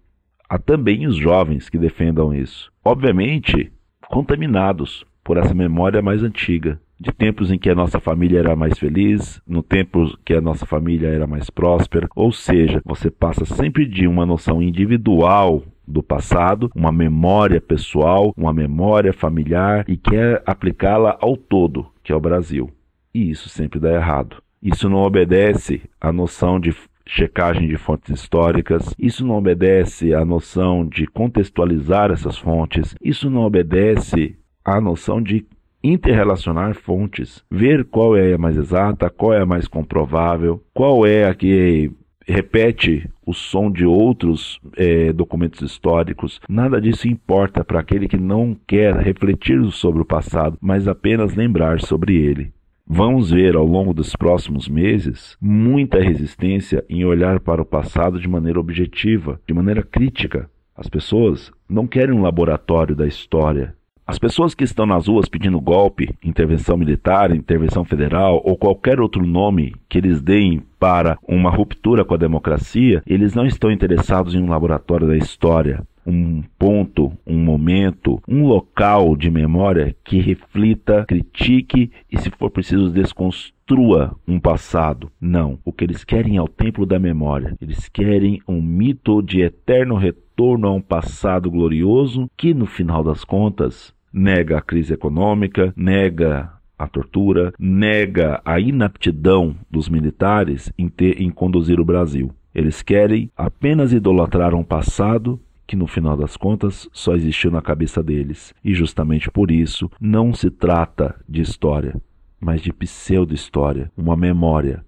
Há 0.48 0.58
também 0.58 1.06
os 1.06 1.16
jovens 1.16 1.68
que 1.68 1.78
defendam 1.78 2.34
isso. 2.34 2.70
Obviamente, 2.84 3.72
contaminados 4.08 5.04
por 5.22 5.36
essa 5.36 5.54
memória 5.54 6.02
mais 6.02 6.22
antiga, 6.22 6.80
de 6.98 7.12
tempos 7.12 7.50
em 7.50 7.58
que 7.58 7.70
a 7.70 7.74
nossa 7.74 7.98
família 7.98 8.40
era 8.40 8.54
mais 8.54 8.78
feliz, 8.78 9.40
no 9.46 9.62
tempo 9.62 10.18
que 10.24 10.34
a 10.34 10.40
nossa 10.40 10.66
família 10.66 11.08
era 11.08 11.26
mais 11.26 11.48
próspera, 11.48 12.08
ou 12.14 12.30
seja, 12.30 12.82
você 12.84 13.10
passa 13.10 13.46
sempre 13.46 13.86
de 13.86 14.06
uma 14.06 14.26
noção 14.26 14.60
individual 14.60 15.62
do 15.86 16.02
passado, 16.02 16.70
uma 16.74 16.92
memória 16.92 17.60
pessoal, 17.60 18.34
uma 18.36 18.52
memória 18.52 19.12
familiar 19.12 19.84
e 19.88 19.96
quer 19.96 20.42
aplicá-la 20.44 21.16
ao 21.20 21.36
todo, 21.36 21.86
que 22.02 22.12
é 22.12 22.14
o 22.14 22.20
Brasil. 22.20 22.70
E 23.14 23.30
isso 23.30 23.48
sempre 23.48 23.80
dá 23.80 23.92
errado. 23.92 24.42
Isso 24.62 24.88
não 24.88 24.98
obedece 24.98 25.82
à 26.00 26.12
noção 26.12 26.60
de 26.60 26.74
checagem 27.06 27.66
de 27.66 27.76
fontes 27.76 28.20
históricas, 28.20 28.94
isso 28.98 29.26
não 29.26 29.36
obedece 29.36 30.14
à 30.14 30.24
noção 30.24 30.86
de 30.86 31.06
contextualizar 31.06 32.10
essas 32.10 32.38
fontes, 32.38 32.94
isso 33.02 33.28
não 33.28 33.42
obedece 33.42 34.36
à 34.64 34.80
noção 34.80 35.20
de 35.20 35.44
interrelacionar 35.82 36.74
fontes, 36.74 37.42
ver 37.50 37.84
qual 37.84 38.16
é 38.16 38.34
a 38.34 38.38
mais 38.38 38.56
exata, 38.56 39.10
qual 39.10 39.32
é 39.32 39.40
a 39.40 39.46
mais 39.46 39.66
comprovável, 39.66 40.62
qual 40.74 41.06
é 41.06 41.24
a 41.24 41.34
que 41.34 41.90
repete 42.26 43.10
o 43.26 43.32
som 43.32 43.70
de 43.70 43.84
outros 43.84 44.60
é, 44.76 45.12
documentos 45.12 45.62
históricos. 45.62 46.40
Nada 46.48 46.80
disso 46.80 47.08
importa 47.08 47.64
para 47.64 47.80
aquele 47.80 48.06
que 48.06 48.16
não 48.16 48.56
quer 48.66 48.94
refletir 48.94 49.64
sobre 49.72 50.02
o 50.02 50.04
passado, 50.04 50.56
mas 50.60 50.86
apenas 50.86 51.34
lembrar 51.34 51.80
sobre 51.80 52.14
ele. 52.14 52.52
Vamos 52.92 53.30
ver 53.30 53.54
ao 53.54 53.64
longo 53.64 53.94
dos 53.94 54.16
próximos 54.16 54.68
meses 54.68 55.36
muita 55.40 56.00
resistência 56.00 56.84
em 56.88 57.04
olhar 57.04 57.38
para 57.38 57.62
o 57.62 57.64
passado 57.64 58.18
de 58.18 58.26
maneira 58.26 58.58
objetiva, 58.58 59.40
de 59.46 59.54
maneira 59.54 59.80
crítica. 59.80 60.50
As 60.74 60.88
pessoas 60.88 61.52
não 61.68 61.86
querem 61.86 62.12
um 62.12 62.20
laboratório 62.20 62.96
da 62.96 63.06
história. 63.06 63.76
As 64.10 64.18
pessoas 64.18 64.56
que 64.56 64.64
estão 64.64 64.86
nas 64.86 65.06
ruas 65.06 65.28
pedindo 65.28 65.60
golpe, 65.60 66.12
intervenção 66.20 66.76
militar, 66.76 67.30
intervenção 67.30 67.84
federal 67.84 68.42
ou 68.44 68.56
qualquer 68.56 68.98
outro 68.98 69.24
nome 69.24 69.72
que 69.88 69.98
eles 69.98 70.20
deem 70.20 70.60
para 70.80 71.16
uma 71.28 71.48
ruptura 71.48 72.04
com 72.04 72.14
a 72.14 72.16
democracia, 72.16 73.04
eles 73.06 73.36
não 73.36 73.46
estão 73.46 73.70
interessados 73.70 74.34
em 74.34 74.42
um 74.42 74.48
laboratório 74.48 75.06
da 75.06 75.16
história 75.16 75.86
um 76.04 76.42
ponto, 76.58 77.12
um 77.26 77.38
momento, 77.38 78.20
um 78.26 78.46
local 78.46 79.14
de 79.14 79.30
memória 79.30 79.94
que 80.02 80.20
reflita, 80.20 81.04
critique 81.06 81.90
e, 82.10 82.18
se 82.18 82.30
for 82.30 82.50
preciso, 82.50 82.90
desconstrua 82.90 84.16
um 84.26 84.40
passado. 84.40 85.10
Não. 85.20 85.58
O 85.64 85.72
que 85.72 85.84
eles 85.84 86.02
querem 86.02 86.36
é 86.36 86.42
o 86.42 86.48
templo 86.48 86.84
da 86.84 86.98
memória. 86.98 87.56
Eles 87.60 87.88
querem 87.88 88.40
um 88.48 88.60
mito 88.60 89.22
de 89.22 89.42
eterno 89.42 89.94
retorno 89.94 90.66
a 90.66 90.72
um 90.72 90.80
passado 90.80 91.50
glorioso 91.50 92.28
que, 92.36 92.54
no 92.54 92.66
final 92.66 93.04
das 93.04 93.24
contas, 93.24 93.94
nega 94.12 94.58
a 94.58 94.62
crise 94.62 94.94
econômica, 94.94 95.72
nega 95.76 96.52
a 96.78 96.86
tortura, 96.88 97.52
nega 97.58 98.40
a 98.44 98.58
inaptidão 98.58 99.54
dos 99.70 99.88
militares 99.88 100.72
em, 100.78 100.88
ter, 100.88 101.20
em 101.20 101.30
conduzir 101.30 101.78
o 101.78 101.84
Brasil. 101.84 102.32
Eles 102.54 102.82
querem 102.82 103.30
apenas 103.36 103.92
idolatrar 103.92 104.54
um 104.54 104.64
passado 104.64 105.40
que 105.66 105.76
no 105.76 105.86
final 105.86 106.16
das 106.16 106.36
contas 106.36 106.88
só 106.92 107.14
existiu 107.14 107.50
na 107.50 107.62
cabeça 107.62 108.02
deles. 108.02 108.52
E 108.64 108.74
justamente 108.74 109.30
por 109.30 109.50
isso 109.50 109.88
não 110.00 110.34
se 110.34 110.50
trata 110.50 111.14
de 111.28 111.40
história, 111.40 111.94
mas 112.40 112.60
de 112.60 112.72
pseudo-história, 112.72 113.92
uma 113.96 114.16
memória 114.16 114.84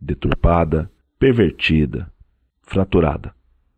deturpada, 0.00 0.90
pervertida, 1.18 2.10
fraturada, 2.62 3.32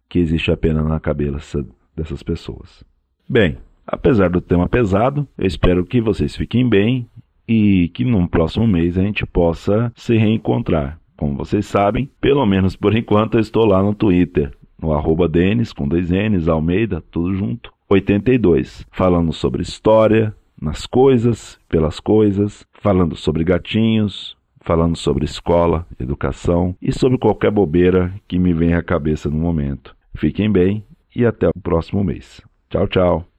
que 0.09 0.19
existe 0.19 0.51
apenas 0.51 0.87
na 0.87 1.01
cabeça 1.01 1.67
dessas 1.95 2.23
pessoas. 2.23 2.85
Bem, 3.29 3.59
apesar 3.87 4.31
do 4.31 4.40
tema 4.40 4.68
pesado, 4.68 5.27
eu 5.37 5.47
espero 5.47 5.85
que 5.85 6.01
vocês 6.01 6.37
fiquem 6.37 6.68
bem 6.68 7.07
e 7.47 7.88
que 7.95 8.05
no 8.05 8.29
próximo 8.29 8.66
mês 8.66 8.97
a 8.97 9.03
gente 9.03 9.27
possa 9.27 9.92
se 9.95 10.16
reencontrar. 10.16 10.99
Como 11.16 11.37
vocês 11.37 11.66
sabem, 11.66 12.11
pelo 12.21 12.45
menos 12.47 12.75
por 12.75 12.97
enquanto 12.97 13.35
eu 13.35 13.40
estou 13.40 13.64
lá 13.64 13.83
no 13.83 13.95
Twitter, 13.95 14.53
no 14.81 14.92
arroba 14.92 15.29
Denis, 15.29 15.73
com 15.73 15.87
dois 15.87 16.11
N's, 16.11 16.49
Almeida, 16.49 17.03
tudo 17.11 17.35
junto, 17.35 17.73
82, 17.88 18.87
falando 18.90 19.33
sobre 19.33 19.62
história, 19.62 20.35
nas 20.61 20.87
coisas, 20.87 21.59
pelas 21.68 22.01
coisas, 22.01 22.64
falando 22.73 23.16
sobre 23.16 23.45
gatinhos, 23.45 24.37
falando 24.61 24.97
sobre 24.97 25.25
escola, 25.25 25.87
educação 25.99 26.75
e 26.81 26.92
sobre 26.92 27.18
qualquer 27.18 27.51
bobeira 27.51 28.14
que 28.27 28.38
me 28.38 28.53
venha 28.53 28.79
à 28.79 28.83
cabeça 28.83 29.29
no 29.29 29.37
momento. 29.37 29.95
Fiquem 30.14 30.51
bem 30.51 30.85
e 31.14 31.27
até 31.27 31.49
o 31.49 31.61
próximo 31.61 32.03
mês. 32.03 32.40
Tchau, 32.71 32.87
tchau. 32.87 33.32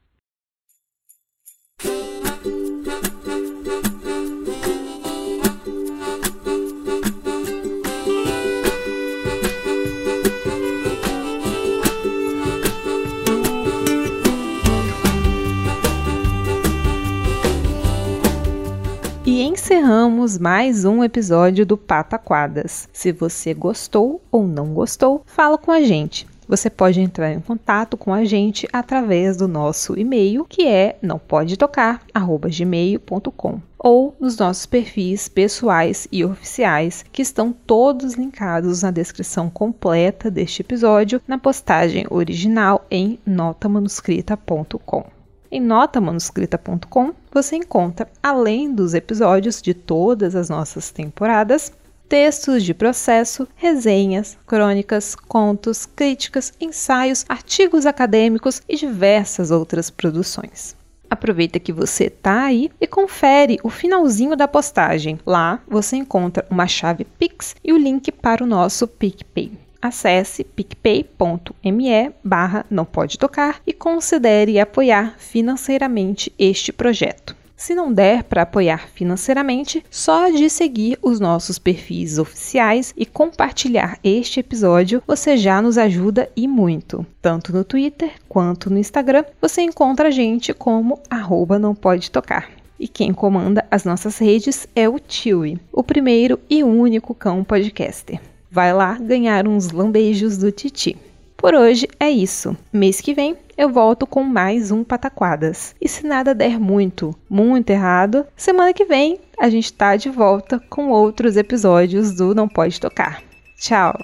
Encerramos 20.23 20.37
mais 20.37 20.85
um 20.85 21.03
episódio 21.03 21.65
do 21.65 21.75
Pataquadas. 21.75 22.87
Se 22.93 23.11
você 23.11 23.53
gostou 23.53 24.21
ou 24.31 24.47
não 24.47 24.73
gostou, 24.73 25.21
fala 25.25 25.57
com 25.57 25.69
a 25.69 25.81
gente. 25.81 26.25
Você 26.47 26.69
pode 26.69 27.01
entrar 27.01 27.33
em 27.33 27.41
contato 27.41 27.97
com 27.97 28.13
a 28.13 28.23
gente 28.23 28.65
através 28.71 29.35
do 29.37 29.47
nosso 29.47 29.99
e-mail, 29.99 30.45
que 30.47 30.67
é 30.67 30.97
nãopodetocar@gmail.com, 31.01 33.61
ou 33.77 34.15
nos 34.19 34.37
nossos 34.37 34.65
perfis 34.65 35.27
pessoais 35.27 36.07
e 36.11 36.23
oficiais, 36.23 37.03
que 37.11 37.21
estão 37.21 37.51
todos 37.51 38.13
linkados 38.13 38.83
na 38.83 38.91
descrição 38.91 39.49
completa 39.49 40.31
deste 40.31 40.61
episódio, 40.61 41.21
na 41.27 41.37
postagem 41.37 42.05
original 42.09 42.85
em 42.89 43.19
notamanuscrita.com. 43.25 45.22
Em 45.55 45.61
notamanuscrita.com 45.61 47.13
você 47.31 47.57
encontra, 47.57 48.09
além 48.23 48.73
dos 48.73 48.95
episódios 48.95 49.61
de 49.61 49.75
todas 49.75 50.35
as 50.35 50.49
nossas 50.49 50.89
temporadas, 50.89 51.71
textos 52.09 52.63
de 52.63 52.73
processo, 52.73 53.47
resenhas, 53.55 54.35
crônicas, 54.47 55.13
contos, 55.13 55.85
críticas, 55.85 56.53
ensaios, 56.59 57.23
artigos 57.29 57.85
acadêmicos 57.85 58.63
e 58.67 58.75
diversas 58.75 59.51
outras 59.51 59.91
produções. 59.91 60.75
Aproveita 61.07 61.59
que 61.59 61.71
você 61.71 62.05
está 62.05 62.45
aí 62.45 62.71
e 62.81 62.87
confere 62.87 63.59
o 63.63 63.69
finalzinho 63.69 64.35
da 64.35 64.47
postagem. 64.47 65.19
Lá 65.23 65.61
você 65.67 65.95
encontra 65.95 66.47
uma 66.49 66.65
chave 66.65 67.05
Pix 67.05 67.55
e 67.63 67.71
o 67.71 67.77
link 67.77 68.11
para 68.11 68.43
o 68.43 68.47
nosso 68.47 68.87
PicPay 68.87 69.62
acesse 69.83 70.43
picpay.me 70.43 72.11
barra 72.23 72.65
não 72.69 72.85
pode 72.85 73.19
tocar 73.19 73.61
e 73.67 73.73
considere 73.73 74.59
apoiar 74.59 75.15
financeiramente 75.17 76.31
este 76.39 76.71
projeto. 76.71 77.35
Se 77.55 77.75
não 77.75 77.93
der 77.93 78.23
para 78.23 78.41
apoiar 78.41 78.89
financeiramente, 78.89 79.85
só 79.89 80.29
de 80.29 80.49
seguir 80.49 80.97
os 81.01 81.19
nossos 81.19 81.57
perfis 81.57 82.17
oficiais 82.17 82.93
e 82.97 83.05
compartilhar 83.05 83.97
este 84.03 84.39
episódio, 84.39 85.01
você 85.07 85.37
já 85.37 85.61
nos 85.61 85.77
ajuda 85.77 86.29
e 86.35 86.47
muito. 86.47 87.05
Tanto 87.21 87.53
no 87.53 87.63
Twitter 87.63 88.11
quanto 88.27 88.69
no 88.69 88.77
Instagram, 88.77 89.23
você 89.39 89.61
encontra 89.61 90.09
a 90.09 90.11
gente 90.11 90.53
como 90.53 90.99
arroba 91.09 91.57
não 91.57 91.73
pode 91.73 92.11
tocar. 92.11 92.49
E 92.77 92.87
quem 92.87 93.13
comanda 93.13 93.65
as 93.71 93.85
nossas 93.85 94.17
redes 94.17 94.67
é 94.75 94.89
o 94.89 94.99
Tiwi, 94.99 95.57
o 95.71 95.83
primeiro 95.83 96.39
e 96.49 96.63
único 96.63 97.15
cão 97.15 97.45
podcaster 97.45 98.19
vai 98.53 98.71
lá 98.71 98.99
ganhar 98.99 99.47
uns 99.47 99.71
lambejos 99.71 100.37
do 100.37 100.51
Titi. 100.51 100.95
Por 101.35 101.55
hoje 101.55 101.87
é 101.99 102.09
isso. 102.09 102.55
Mês 102.71 103.01
que 103.01 103.11
vem 103.11 103.35
eu 103.57 103.67
volto 103.67 104.05
com 104.05 104.23
mais 104.23 104.69
um 104.69 104.83
Pataquadas. 104.83 105.75
E 105.81 105.89
se 105.89 106.05
nada 106.05 106.35
der 106.35 106.59
muito, 106.59 107.15
muito 107.27 107.71
errado, 107.71 108.25
semana 108.37 108.71
que 108.71 108.85
vem 108.85 109.19
a 109.39 109.49
gente 109.49 109.73
tá 109.73 109.95
de 109.95 110.09
volta 110.09 110.61
com 110.69 110.89
outros 110.89 111.35
episódios 111.35 112.15
do 112.15 112.35
Não 112.35 112.47
Pode 112.47 112.79
Tocar. 112.79 113.23
Tchau! 113.57 113.97